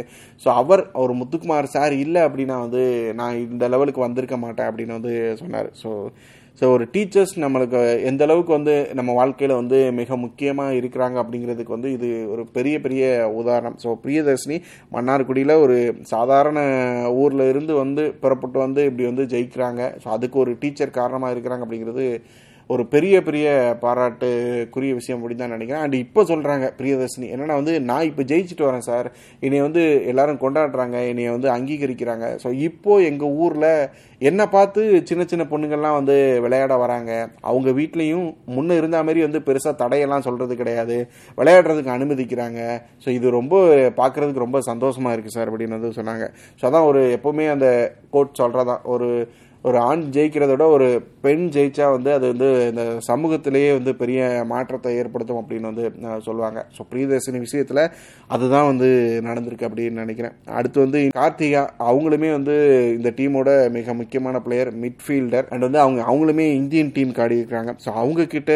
ஸோ 0.44 0.50
அவர் 0.62 0.71
அவர் 0.72 1.20
முத்துக்குமார் 1.22 1.74
சார் 1.78 1.94
இல்லை 2.06 2.22
அப்படின்னா 2.28 2.58
வந்து 2.66 2.84
நான் 3.20 3.40
இந்த 3.48 3.68
லெவலுக்கு 3.74 4.06
வந்திருக்க 4.06 4.38
மாட்டேன் 4.38 4.70
அப்படின்னு 4.70 5.00
வந்து 5.00 5.14
சொன்னார். 5.42 5.70
ஸோ 5.82 5.90
ஸோ 6.60 6.66
ஒரு 6.74 6.86
டீச்சர்ஸ் 6.94 7.34
நம்மளுக்கு 7.44 7.80
எந்த 8.10 8.22
அளவுக்கு 8.26 8.52
வந்து 8.58 8.74
நம்ம 8.98 9.12
வாழ்க்கையில் 9.20 9.54
வந்து 9.60 9.78
மிக 10.00 10.18
முக்கியமாக 10.24 10.78
இருக்கிறாங்க 10.80 11.18
அப்படிங்கிறதுக்கு 11.22 11.76
வந்து 11.76 11.92
இது 11.92 12.10
ஒரு 12.34 12.44
பெரிய 12.58 12.76
பெரிய 12.80 13.04
உதாரணம். 13.42 13.78
ஸோ 13.84 13.90
பிரியதர்ஷினி 14.04 14.58
மன்னார்குடியில் 14.96 15.62
ஒரு 15.66 15.78
சாதாரண 16.14 16.60
ஊரில் 17.22 17.50
இருந்து 17.50 17.76
வந்து 17.84 18.06
புறப்பட்டு 18.24 18.60
வந்து 18.66 18.84
இப்படி 18.90 19.08
வந்து 19.10 19.26
ஜெயிக்கிறாங்க. 19.34 19.82
ஸோ 20.04 20.10
அதுக்கு 20.18 20.40
ஒரு 20.40 20.54
டீச்சர் 20.64 20.98
காரணமாக 21.00 21.36
இருக்கிறாங்க 21.36 21.66
அப்படிங்கிறது 21.68 22.08
ஒரு 22.72 22.84
பெரிய 22.94 23.16
பெரிய 23.28 23.48
பாராட்டுக்குரிய 23.84 24.92
விஷயம் 25.00 25.20
அப்படின்னு 25.20 25.44
தான் 25.44 25.54
நினைக்கிறேன். 25.56 25.84
அண்ட் 25.86 25.96
இப்போ 26.04 26.22
சொல்கிறாங்க 26.32 26.66
பிரியதர்ஷினி 26.80 27.28
என்னென்னா 27.34 27.56
வந்து 27.62 27.74
நான் 27.90 28.08
இப்போ 28.10 28.24
ஜெயிச்சுட்டு 28.32 28.68
வரேன் 28.68 28.88
சார். 28.90 29.08
என்னை 29.46 29.60
வந்து 29.68 29.84
எல்லாரும் 30.12 30.42
கொண்டாடுறாங்க 30.44 30.98
என்னை 31.12 31.26
வந்து 31.36 31.50
அங்கீகரிக்கிறாங்க. 31.56 32.28
ஸோ 32.44 32.52
இப்போ 32.70 32.94
எங்கள் 33.10 33.36
ஊரில் 33.46 33.70
என்னை 34.30 34.46
பார்த்து 34.56 34.82
சின்ன 35.10 35.24
சின்ன 35.32 35.44
பொண்ணுங்கள்லாம் 35.52 35.98
வந்து 36.00 36.16
விளையாட 36.46 36.74
வராங்க. 36.84 37.12
அவங்க 37.52 37.70
வீட்லேயும் 37.80 38.28
முன்னே 38.56 38.76
இருந்த 38.82 39.04
மாதிரி 39.08 39.22
வந்து 39.28 39.40
பெருசாக 39.48 39.76
தடையெல்லாம் 39.84 40.26
சொல்கிறது 40.28 40.56
கிடையாது. 40.62 40.98
விளையாடுறதுக்கு 41.40 41.96
அனுமதிக்கிறாங்க. 41.98 42.60
ஸோ 43.06 43.10
இது 43.20 43.38
ரொம்ப 43.40 43.56
பார்க்குறதுக்கு 44.02 44.46
ரொம்ப 44.48 44.62
சந்தோஷமாக 44.72 45.16
இருக்குது 45.16 45.38
சார் 45.38 45.52
அப்படின்னு 45.52 45.80
வந்து 45.80 45.98
சொன்னாங்க. 46.00 46.28
ஸோ 46.60 46.66
அதான் 46.70 46.90
ஒரு 46.92 47.04
எப்போவுமே 47.18 47.48
அந்த 47.56 47.70
கோட் 48.16 48.40
சொல்கிறதான் 48.42 48.84
ஒரு 48.94 49.10
ஒரு 49.68 49.78
ஆண் 49.88 50.04
ஜெயிக்கிறத 50.14 50.52
விட 50.54 50.66
ஒரு 50.76 50.86
பெண் 51.26 51.44
ஜெயிச்சா 51.56 51.88
வந்து 51.96 52.10
அது 52.18 52.26
வந்து 52.32 52.48
இந்த 52.70 52.84
சமூகத்திலேயே 53.08 53.68
வந்து 53.78 53.92
பெரிய 54.00 54.22
மாற்றத்தை 54.52 54.92
ஏற்படுத்தும் 55.02 55.42
அப்படின்னு 55.42 55.70
வந்து 55.72 55.84
சொல்லுவாங்க. 56.28 56.60
ஸோ 56.76 56.82
பிரியதர்ஷினி 56.92 57.40
விஷயத்தில் 57.44 57.82
அதுதான் 58.36 58.70
வந்து 58.70 58.88
நடந்திருக்கு 59.28 59.68
அப்படின்னு 59.68 60.04
நினைக்கிறேன். 60.04 60.34
அடுத்து 60.60 60.80
வந்து 60.86 61.00
கார்த்திகா 61.20 61.62
அவங்களுமே 61.90 62.32
வந்து 62.38 62.56
இந்த 62.98 63.12
டீமோட 63.20 63.50
மிக 63.78 63.94
முக்கியமான 64.00 64.42
பிளேயர் 64.46 64.72
மிட்ஃபீல்டர் 64.86 65.48
அண்ட் 65.52 65.68
வந்து 65.68 65.82
அவங்க 65.84 66.02
அவங்களுமே 66.10 66.48
இந்தியன் 66.62 66.92
டீம் 66.98 67.14
ஆடி 67.26 67.40
இருக்கிறாங்க 67.42 67.74
ஸோ 67.86 67.90
அவங்க 68.02 68.28
கிட்ட 68.34 68.52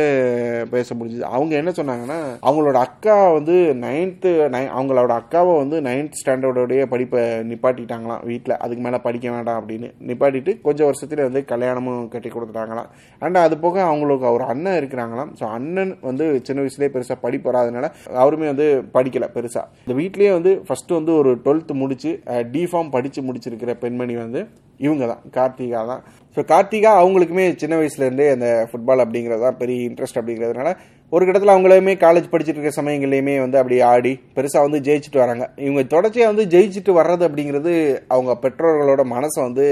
பேச 0.74 0.88
முடிஞ்சது. 0.97 1.25
அவங்க 1.35 1.55
என்ன 1.62 1.74
சொன்னாங்கன்னா 1.81 2.19
அவங்களோட 2.47 2.77
அக்கா 2.88 3.19
வந்து 3.38 3.57
நைன்த்து 3.85 4.33
அவங்களோட 4.77 5.12
அக்காவை 5.21 5.53
வந்து 5.62 5.77
நைன்த் 5.89 6.19
ஸ்டாண்டர்டோடைய 6.21 6.81
படிப்பை 6.95 7.24
நிப்பாட்டிட்டாங்களாம் 7.51 8.25
வீட்டில் 8.31 8.59
அதுக்கு 8.63 8.83
மேலே 8.88 9.03
படிக்க 9.07 9.27
வேண்டாம் 9.38 9.62
அப்படின்னு 9.62 9.89
நிப்பாட்டிட்டு 10.12 10.53
கொஞ்சம் 10.67 10.93
வருஷத்துலேயே 10.96 11.28
வந்து 11.30 11.44
கல்யாணமும் 11.54 12.10
கட்டி 12.16 12.30
கொடுத்துட்டாங்களாம் 12.30 12.90
அண்ட் 13.22 13.40
அது 13.46 13.58
போக 13.64 13.78
அவங்களுக்கு 13.90 14.28
ஒரு 14.38 14.46
அண்ணன் 14.52 14.78
இருக்கிறாங்களாம். 14.82 15.32
ஸோ 15.40 15.46
அண்ணன் 15.58 15.94
வந்து 16.10 16.25
சின்ன 16.50 16.60
வயசுலேயே 16.64 16.92
பெருசாக 16.96 17.20
படிப்பு 17.25 17.50
வராதனால 17.52 17.90
அவருமே 18.24 18.48
வந்து 18.54 18.68
படிக்கல 18.98 19.28
பெருசாக 19.38 19.66
இந்த 19.88 19.96
வீட்லேயே 20.02 20.34
வந்து 20.38 20.54
ஃபர்ஸ்ட் 20.68 20.98
வந்து 21.00 21.14
ஒரு 21.22 21.32
டுவெல்த் 21.46 21.74
முடிச்சு 21.82 22.12
டிஃபார்ம் 22.56 22.94
படித்து 22.96 23.22
முடிச்சிருக்கிற 23.30 23.74
பெண்மணி 23.84 24.16
வந்து 24.25 24.42
இவங்க 24.86 25.04
தான் 25.12 25.22
கார்த்திகா 25.36 25.82
தான். 25.90 26.02
ஸோ 26.38 26.42
கார்த்திகா 26.52 26.92
அவங்களுக்குமே 27.02 27.44
சின்ன 27.62 27.75
வயசுலேருந்தே 27.80 28.25
அந்த 28.34 28.48
ஃபுட்பால் 28.70 29.04
அப்படிங்கிறது 29.04 29.44
தான் 29.48 29.60
பெரிய 29.62 29.78
இன்ட்ரெஸ்ட் 29.90 30.20
அப்படிங்கிறதுனால 30.20 30.72
ஒரு 31.15 31.24
கிட்டத்தில் 31.25 31.53
அவங்களுமே 31.53 31.93
காலேஜ் 32.03 32.31
படிச்சுட்டு 32.31 32.60
இருக்க 32.60 32.72
சமயங்கள்லையுமே 32.77 33.34
வந்து 33.43 33.57
அப்படி 33.60 33.75
ஆடி 33.89 34.12
பெருசாக 34.38 34.65
வந்து 34.65 34.79
ஜெயிச்சுட்டு 34.88 35.19
வராங்க. 35.22 35.45
இவங்க 35.65 35.81
தொடர்ச்சியாக 35.93 36.31
வந்து 36.31 36.45
ஜெயிச்சுட்டு 36.53 36.91
வர்றது 36.98 37.24
அப்படிங்கிறது 37.27 37.74
அவங்க 38.13 38.31
பெற்றோர்களோட 38.43 39.03
மனசை 39.13 39.39
வந்து 39.48 39.65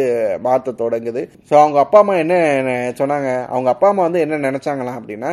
மாற்ற 0.46 0.74
தொடங்குது. 0.82 1.22
ஸோ 1.50 1.54
அவங்க 1.62 1.80
அப்பா 1.84 2.00
அம்மா 2.04 2.16
என்ன 2.24 2.36
சொன்னாங்க? 3.00 3.30
அவங்க 3.54 3.70
அப்பா 3.74 3.88
அம்மா 3.94 4.04
வந்து 4.08 4.22
என்ன 4.26 4.40
நினச்சாங்களாம் 4.48 5.00
அப்படின்னா 5.00 5.32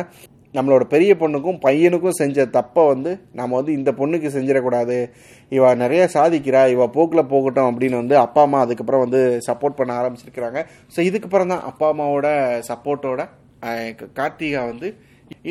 நம்மளோட 0.57 0.85
பெரிய 0.93 1.11
பொண்ணுக்கும் 1.21 1.59
பையனுக்கும் 1.65 2.17
செஞ்ச 2.21 2.45
தப்பை 2.57 2.83
வந்து 2.93 3.11
நம்ம 3.39 3.55
வந்து 3.59 3.71
இந்த 3.79 3.91
பொண்ணுக்கு 3.99 4.31
செஞ்சிடக்கூடாது. 4.37 4.97
இவ 5.57 5.69
நிறைய 5.83 6.01
சாதிக்கிறா 6.15 6.63
இவ 6.73 6.87
போக்கில் 6.97 7.29
போகட்டும் 7.33 7.69
அப்படின்னு 7.69 8.01
வந்து 8.01 8.17
அப்பா 8.25 8.43
அம்மா 8.47 8.59
அதுக்கப்புறம் 8.65 9.03
வந்து 9.05 9.21
சப்போர்ட் 9.47 9.79
பண்ண 9.79 9.93
ஆரம்பிச்சிருக்கிறாங்க. 10.01 10.61
ஸோ 10.95 10.99
இதுக்கப்புறம் 11.11 11.53
தான் 11.53 11.63
அப்பா 11.71 11.87
அம்மாவோட 11.93 12.27
சப்போர்ட்டோட 12.71 13.23
கார்த்திகா 14.19 14.61
வந்து 14.73 14.89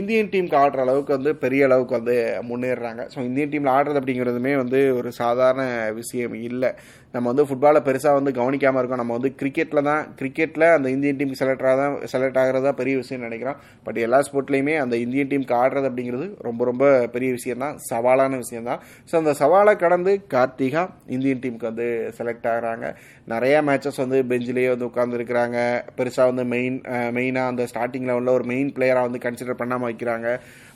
இந்தியன் 0.00 0.30
டீமுக்கு 0.32 0.58
ஆடுற 0.62 0.80
அளவுக்கு 0.84 1.12
வந்து 1.16 1.30
பெரிய 1.44 1.66
அளவுக்கு 1.68 1.94
வந்து 1.98 2.16
முன்னேறுறாங்க. 2.50 3.02
ஸோ 3.12 3.18
இந்தியன் 3.28 3.52
டீமில் 3.52 3.74
ஆடுறது 3.76 4.00
அப்படிங்கிறதுமே 4.00 4.54
வந்து 4.62 4.80
ஒரு 4.98 5.10
சாதாரண 5.20 5.62
விஷயம் 6.00 6.36
இல்லை. 6.48 6.70
நம்ம 7.14 7.26
வந்து 7.30 7.44
ஃபுட்பாலை 7.48 7.80
பெருசாக 7.86 8.18
வந்து 8.18 8.32
கவனிக்காமல் 8.38 8.80
இருக்கோம். 8.80 9.00
நம்ம 9.02 9.14
வந்து 9.18 9.30
கிரிக்கெட்டில் 9.40 9.86
தான் 9.88 10.02
கிரிக்கெட்டில் 10.18 10.66
அந்த 10.74 10.88
இந்தியன் 10.94 11.16
டீமுக்கு 11.20 11.40
செலக்ட் 11.42 11.64
ஆகாதான் 11.70 11.96
செலக்ட் 12.12 12.38
ஆகிறதா 12.42 12.72
பெரிய 12.80 12.96
விஷயம் 13.00 13.24
நினைக்கிறோம். 13.26 13.58
பட் 13.86 13.98
எல்லா 14.06 14.18
ஸ்போர்ட்லேயுமே 14.26 14.74
அந்த 14.82 14.94
இந்தியன் 15.04 15.30
டீமுக்கு 15.32 15.56
ஆடுறது 15.62 15.88
அப்படிங்கிறது 15.90 16.26
ரொம்ப 16.48 16.64
ரொம்ப 16.70 16.84
பெரிய 17.14 17.30
விஷயம் 17.38 17.64
தான். 17.64 17.76
சவாலான 17.90 18.38
விஷயம் 18.44 18.68
தான். 18.70 18.82
ஸோ 19.10 19.16
அந்த 19.22 19.34
சவாலை 19.42 19.74
கடந்து 19.84 20.14
கார்த்திகா 20.34 20.84
இந்தியன் 21.16 21.42
டீமுக்கு 21.44 21.70
வந்து 21.70 21.88
செலக்ட் 22.20 22.48
ஆகிறாங்க. 22.52 22.86
நிறையா 23.34 23.58
மேட்சஸ் 23.70 24.00
வந்து 24.04 24.20
பெஞ்சிலேயே 24.30 24.70
வந்து 24.74 24.88
உட்காந்துருக்கிறாங்க 24.90 25.58
பெருசாக 25.98 26.30
வந்து 26.32 26.46
மெயின் 26.54 26.78
மெயினாக 27.18 27.52
அந்த 27.52 27.64
ஸ்டார்டிங் 27.72 28.08
லெவலில் 28.10 28.36
ஒரு 28.38 28.46
மெயின் 28.52 28.72
பிளேயராக 28.78 29.08
வந்து 29.08 29.24
கன்சிடர் 29.26 29.60
பண்ணாமல் 29.70 29.88
வைக்கிறாங்க. 29.90 30.28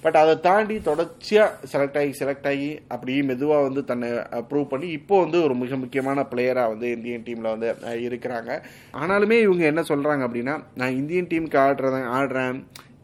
பட் 0.05 0.17
அதை 0.23 0.33
தாண்டி 0.47 0.75
தொடர்ச்சியாக 0.89 1.69
செலக்ட் 1.73 1.99
ஆகி 2.01 2.11
செலக்ட் 2.19 2.49
ஆகி 2.51 2.69
அப்படியே 2.95 3.21
மெதுவாக 3.29 3.67
வந்து 3.67 3.83
தன்னை 3.91 4.09
ப்ரூவ் 4.51 4.67
பண்ணி 4.73 4.89
இப்போ 4.99 5.15
வந்து 5.25 5.39
ஒரு 5.47 5.55
மிக 5.63 5.77
முக்கியமான 5.85 6.27
பிளேயராக 6.33 6.73
வந்து 6.75 6.89
இந்தியன் 6.97 7.27
டீமில் 7.29 7.53
வந்து 7.55 7.69
இருக்கிறாங்க. 8.09 8.51
ஆனாலுமே 9.03 9.39
இவங்க 9.47 9.65
என்ன 9.73 9.85
சொல்கிறாங்க 9.93 10.25
அப்படின்னா 10.29 10.57
நான் 10.81 10.99
இந்தியன் 11.01 11.31
டீமுக்கு 11.33 11.59
ஆடுறேன் 11.67 12.11
ஆடுறேன். 12.19 12.59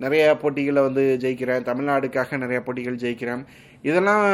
நிறைய 0.04 0.26
போட்டிகளை 0.42 0.82
வந்து 0.88 1.02
ஜெயிக்கிறேன். 1.22 1.66
தமிழ்நாடுக்காக 1.70 2.36
நிறைய 2.42 2.60
போட்டிகள் 2.66 3.02
ஜெயிக்கிறேன். 3.02 3.42
இதெல்லாம் 3.82 4.24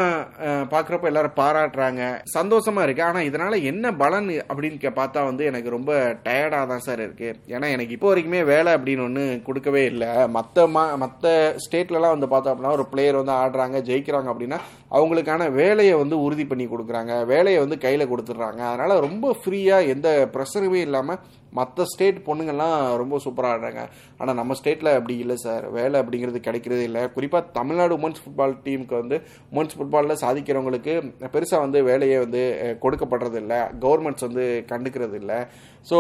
பார்க்குறப்ப 0.73 1.03
எல்லாரும் 1.03 1.37
பாராட்டுறாங்க. 1.37 2.03
சந்தோஷமா 2.39 2.83
இருக்கு. 2.83 3.03
ஆனால் 3.03 3.25
இதனால 3.25 3.63
என்ன 3.63 3.93
பலன் 3.95 4.29
அப்படின்னு 4.29 4.79
கே- 4.79 4.95
பார்த்தா 4.97 5.25
வந்து 5.25 5.45
எனக்கு 5.45 5.71
ரொம்ப 5.71 5.93
டயர்டாக 6.25 6.67
தான் 6.67 6.79
சார் 6.79 6.99
இருக்கு. 6.99 7.37
ஏன்னா 7.47 7.69
எனக்கு 7.71 7.89
இப்போ 7.89 8.15
வரைக்குமே 8.15 8.45
வேலை 8.45 8.75
அப்படின்னு 8.75 9.03
ஒன்று 9.03 9.41
கொடுக்கவே 9.45 9.85
இல்லை. 9.85 10.29
மற்ற 10.29 10.67
மா 10.67 10.95
மற்ற 10.95 11.55
ஸ்டேட்லலாம் 11.65 12.15
வந்து 12.15 12.29
பார்த்தோம் 12.29 12.55
அப்படின்னா 12.55 12.73
ஒரு 12.73 12.87
பிளேயர் 12.87 13.23
வந்து 13.23 13.33
ஆடுறாங்க 13.33 13.83
ஜெயிக்கிறாங்க 13.83 14.33
அப்படின்னா 14.35 14.59
அவங்களுக்கான 14.91 15.53
வேலையை 15.53 15.95
வந்து 15.95 16.23
உறுதி 16.23 16.47
பண்ணி 16.47 16.67
கொடுக்குறாங்க. 16.67 17.27
வேலையை 17.27 17.61
வந்து 17.61 17.79
கையில் 17.79 18.11
கொடுத்துட்றாங்க. 18.11 18.61
அதனால 18.73 19.01
ரொம்ப 19.01 19.37
ஃப்ரீயாக 19.41 19.89
எந்த 19.89 20.29
ப்ரெஷருமே 20.33 20.81
இல்லாமல் 20.81 21.19
மற்ற 21.59 21.87
ஸ்டேட் 21.93 22.19
பொண்ணுங்கள்லாம் 22.29 22.77
ரொம்ப 23.03 23.21
சூப்பராக 23.25 23.55
ஆடுறாங்க. 23.55 23.83
ஆனால் 24.21 24.39
நம்ம 24.41 24.55
ஸ்டேட்டில் 24.61 24.97
அப்படி 24.97 25.17
இல்லை 25.25 25.37
சார் 25.45 25.65
வேலை 25.79 25.97
அப்படிங்கிறது 26.03 26.41
கிடைக்கிறதே 26.49 26.85
இல்லை. 26.89 27.05
குறிப்பாக 27.17 27.53
தமிழ்நாடு 27.59 27.97
உமன்ஸ் 28.01 28.23
ஃபுட்பால் 28.25 28.57
டீமுக்கு 28.67 28.97
வந்து 29.03 29.19
உமன்ஸ் 29.53 29.77
ஃபுட்பாலில் 29.79 30.23
சாதிக்கிறவங்களுக்கு 30.25 30.95
பெருசாக 31.37 31.65
வந்து 31.67 31.81
வேலையே 31.91 32.19
வந்து 32.27 32.43
கொடுக்கப்படுறது 32.85 33.41
இல்லை. 33.45 33.61
கவர்மெண்ட்ஸ் 33.87 34.29
வந்து 34.29 34.47
கண்டுக்கிறது 34.73 35.19
இல்லை. 35.23 35.41
ஸோ 35.89 35.99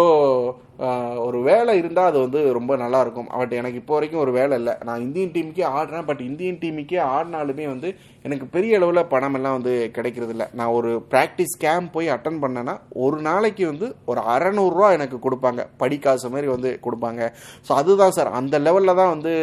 ஒரு 1.26 1.38
வேலை 1.48 1.72
இருந்தால் 1.80 2.08
அது 2.10 2.18
வந்து 2.24 2.40
ரொம்ப 2.56 2.72
நல்லாயிருக்கும் 2.82 3.28
பட் 3.40 3.52
எனக்கு 3.58 3.80
இப்போ 3.80 3.94
வரைக்கும் 3.96 4.22
ஒரு 4.24 4.32
வேலை 4.38 4.54
இல்லை. 4.60 4.74
நான் 4.86 5.04
இந்தியன் 5.04 5.32
டீமுக்கே 5.36 5.66
ஆடுறேன். 5.78 6.06
பட் 6.08 6.22
இந்தியன் 6.28 6.58
டீமுக்கே 6.62 6.98
ஆடினாலுமே 7.16 7.66
வந்து 7.72 7.88
எனக்கு 8.26 8.46
பெரிய 8.54 8.78
அளவில் 8.78 9.10
பணம் 9.12 9.36
எல்லாம் 9.38 9.56
வந்து 9.58 9.74
கிடைக்கிறது 9.96 10.32
இல்லை. 10.34 10.46
நான் 10.58 10.74
ஒரு 10.78 10.90
ப்ராக்டிஸ் 11.12 11.54
கேம்ப் 11.64 11.92
போய் 11.96 12.12
அட்டன் 12.14 12.40
பண்ணேன்னா 12.44 12.74
ஒரு 13.04 13.18
நாளைக்கு 13.28 13.64
வந்து 13.72 13.88
ஒரு 14.12 14.20
அறநூறுரூவா 14.34 14.88
எனக்கு 14.98 15.18
கொடுப்பாங்க. 15.26 15.44
படிக்காசு 15.82 16.32
மாதிரி 16.34 16.48
வந்து 16.54 16.70
கொடுப்பாங்க. 16.86 17.30
ஸோ 17.66 17.72
அதுதான் 17.80 18.16
சார் 18.18 18.30
அந்த 18.40 18.58
லெவலில் 18.66 18.98
தான் 19.00 19.12
வந்து 19.14 19.34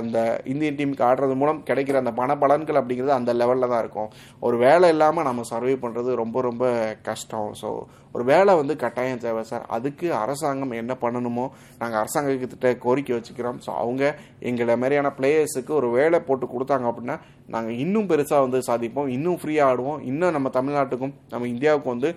அந்த 0.00 0.18
இந்தியன் 0.52 0.78
டீமுக்கு 0.80 1.06
ஆடுறது 1.10 1.36
மூலம் 1.42 1.62
கிடைக்கிற 1.70 1.98
அந்த 2.02 2.14
பண 2.20 2.36
பலன்கள் 2.42 2.80
அப்படிங்கிறது 2.80 3.14
அந்த 3.18 3.32
லெவலில் 3.40 3.70
தான் 3.72 3.82
இருக்கும். 3.84 4.10
ஒரு 4.46 4.58
வேலை 4.66 4.88
இல்லாமல் 4.94 5.28
நம்ம 5.30 5.44
சர்வே 5.52 5.76
பண்ணுறது 5.84 6.20
ரொம்ப 6.22 6.42
ரொம்ப 6.48 6.64
கஷ்டம். 7.08 7.50
ஸோ 7.62 7.70
ஒரு 8.14 8.24
வேலை 8.30 8.52
வந்து 8.60 8.74
கட்டாயம் 8.82 9.20
தேவை 9.24 9.42
சார் 9.50 9.64
அதுக்கு 9.76 10.06
அரசாங்கம் 10.20 10.72
என்ன 10.82 10.92
பண்ணணுமோ 11.02 11.44
நாங்கள் 11.80 12.00
அரசாங்கத்திட்ட 12.00 12.70
கோரிக்கை 12.84 13.12
வச்சுக்கிறோம். 13.16 13.58
ஸோ 13.66 13.70
அவங்க 13.82 14.02
எங்களை 14.50 14.74
மாதிரியான 14.82 15.12
பிளேயர்ஸுக்கு 15.18 15.72
ஒரு 15.80 15.90
வேலை 15.98 16.18
போட்டு 16.28 16.46
கொடுத்தாங்க 16.54 16.86
அப்படின்னா 16.90 17.16
நாங்கள் 17.54 17.78
இன்னும் 17.84 18.08
பெருசாக 18.10 18.44
வந்து 18.46 18.60
சாதிப்போம். 18.70 19.08
இன்னும் 19.16 19.38
ஃப்ரீயாக 19.42 19.70
ஆடுவோம். 19.70 20.00
இன்னும் 20.10 20.34
நம்ம 20.36 20.50
தமிழ்நாட்டுக்கும் 20.58 21.14
நம்ம 21.32 21.48
இந்தியாவுக்கும் 21.54 21.94
வந்து 21.96 22.10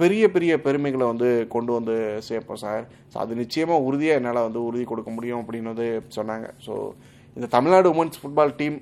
பெரிய 0.00 0.24
பெரிய 0.34 0.52
பெருமைகளை 0.64 1.06
வந்து 1.12 1.28
கொண்டு 1.54 1.70
வந்து 1.78 1.94
சேர்ப்போம் 2.28 2.62
சார். 2.64 2.84
ஸோ 3.12 3.16
அது 3.22 3.40
நிச்சயமாக 3.42 3.86
உறுதியாக 3.88 4.20
என்னால் 4.20 4.46
வந்து 4.48 4.60
உறுதி 4.68 4.84
கொடுக்க 4.90 5.10
முடியும் 5.18 5.40
அப்படின்னு 5.42 5.72
வந்து 5.72 5.88
சொன்னாங்க. 6.16 6.48
ஸோ 6.66 6.74
இந்த 7.36 7.48
தமிழ்நாடு 7.54 7.88
உமன்ஸ் 7.94 8.20
ஃபுட்பால் 8.20 8.56
டீம் 8.60 8.76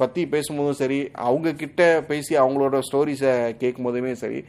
பற்றி 0.00 0.22
பேசும்போதும் 0.34 0.80
சரி 0.82 0.98
அவங்கக்கிட்ட 1.28 1.82
பேசி 2.10 2.32
அவங்களோட 2.42 2.78
ஸ்டோரிஸை 2.88 3.32
கேட்கும் 3.62 3.88
போதுமே 3.88 4.12
சரி 4.24 4.40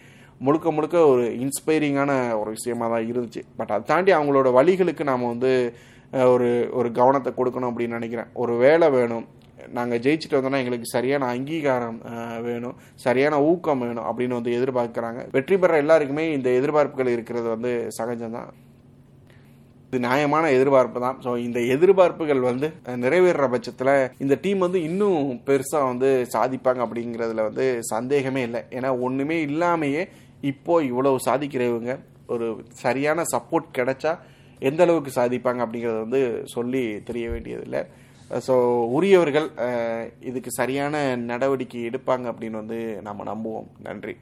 முழுக்க 0.46 0.72
முழுக்க 0.78 0.98
ஒரு 1.12 1.24
இன்ஸ்பைரிங்கான 1.44 2.12
ஒரு 2.40 2.50
விஷயமாக 2.58 2.90
தான் 2.94 3.08
இருந்துச்சு. 3.12 3.42
பட் 3.60 3.72
அதை 3.76 3.86
தாண்டி 3.92 4.12
அவங்களோட 4.18 4.50
வழிகளுக்கு 4.58 5.04
நாம் 5.12 5.32
வந்து 5.34 5.52
ஒரு 6.34 6.50
ஒரு 6.80 6.90
கவனத்தை 7.00 7.32
கொடுக்கணும் 7.40 7.72
அப்படின்னு 7.72 7.98
நினைக்கிறேன். 8.00 8.30
ஒரு 8.44 8.54
வேலை 8.66 8.88
வேணும். 8.98 9.26
நாங்கள் 9.78 10.02
ஜெயிச்சுட்டு 10.06 10.38
வந்தோம்னா 10.38 10.62
எங்களுக்கு 10.64 10.88
சரியான 10.96 11.28
அங்கீகாரம் 11.34 12.00
வேணும். 12.48 12.78
சரியான 13.06 13.36
ஊக்கம் 13.50 13.84
வேணும் 13.86 14.08
அப்படின்னு 14.10 14.40
வந்து 14.40 14.56
எதிர்பார்க்குறாங்க. 14.60 15.22
வெற்றி 15.36 15.58
பெற 15.64 15.78
எல்லாருக்குமே 15.84 16.26
இந்த 16.38 16.50
எதிர்பார்ப்புகள் 16.60 17.14
இருக்கிறது 17.16 17.48
வந்து 17.56 17.74
சகஜம்தான். 17.98 18.52
இது 19.90 20.00
நியாயமான 20.06 20.46
எதிர்பார்ப்பு 20.58 21.00
தான். 21.06 21.18
ஸோ 21.26 21.32
இந்த 21.48 21.60
எதிர்பார்ப்புகள் 21.74 22.42
வந்து 22.50 22.68
நிறைவேறுற 23.04 23.46
பட்சத்தில் 23.54 23.92
இந்த 24.24 24.36
டீம் 24.46 24.66
வந்து 24.66 24.80
இன்னும் 24.88 25.28
பெருசாக 25.50 25.90
வந்து 25.92 26.10
சாதிப்பாங்க 26.34 26.82
அப்படிங்கிறதுல 26.86 27.46
வந்து 27.50 27.68
சந்தேகமே 27.94 28.42
இல்லை. 28.48 28.64
ஏன்னா 28.78 28.90
ஒன்றுமே 29.08 29.38
இல்லாமையே 29.50 30.04
இப்போ 30.52 30.74
இவ்வளவு 30.90 31.20
சாதிக்கிறவங்க 31.28 31.94
ஒரு 32.36 32.48
சரியான 32.84 33.24
சப்போர்ட் 33.34 33.70
கிடைச்சா 33.78 34.14
எந்த 34.70 34.82
அளவுக்கு 34.86 35.12
சாதிப்பாங்க 35.20 35.62
அப்படிங்கிறத 35.66 36.02
வந்து 36.06 36.22
சொல்லி 36.56 36.84
தெரிய 37.10 37.26
வேண்டியதில்லை. 37.34 37.82
ஸோ 38.48 38.54
உரியவர்கள் 38.98 39.50
இதுக்கு 40.20 40.52
சரியான 40.52 41.16
நடவடிக்கை 41.16 41.82
எடுப்பாங்க 41.90 42.26
அப்படின்னு 42.32 42.62
வந்து 42.64 43.00
நம்ம 43.02 43.24
நம்புவோம். 43.34 43.68
நன்றி. 43.84 44.16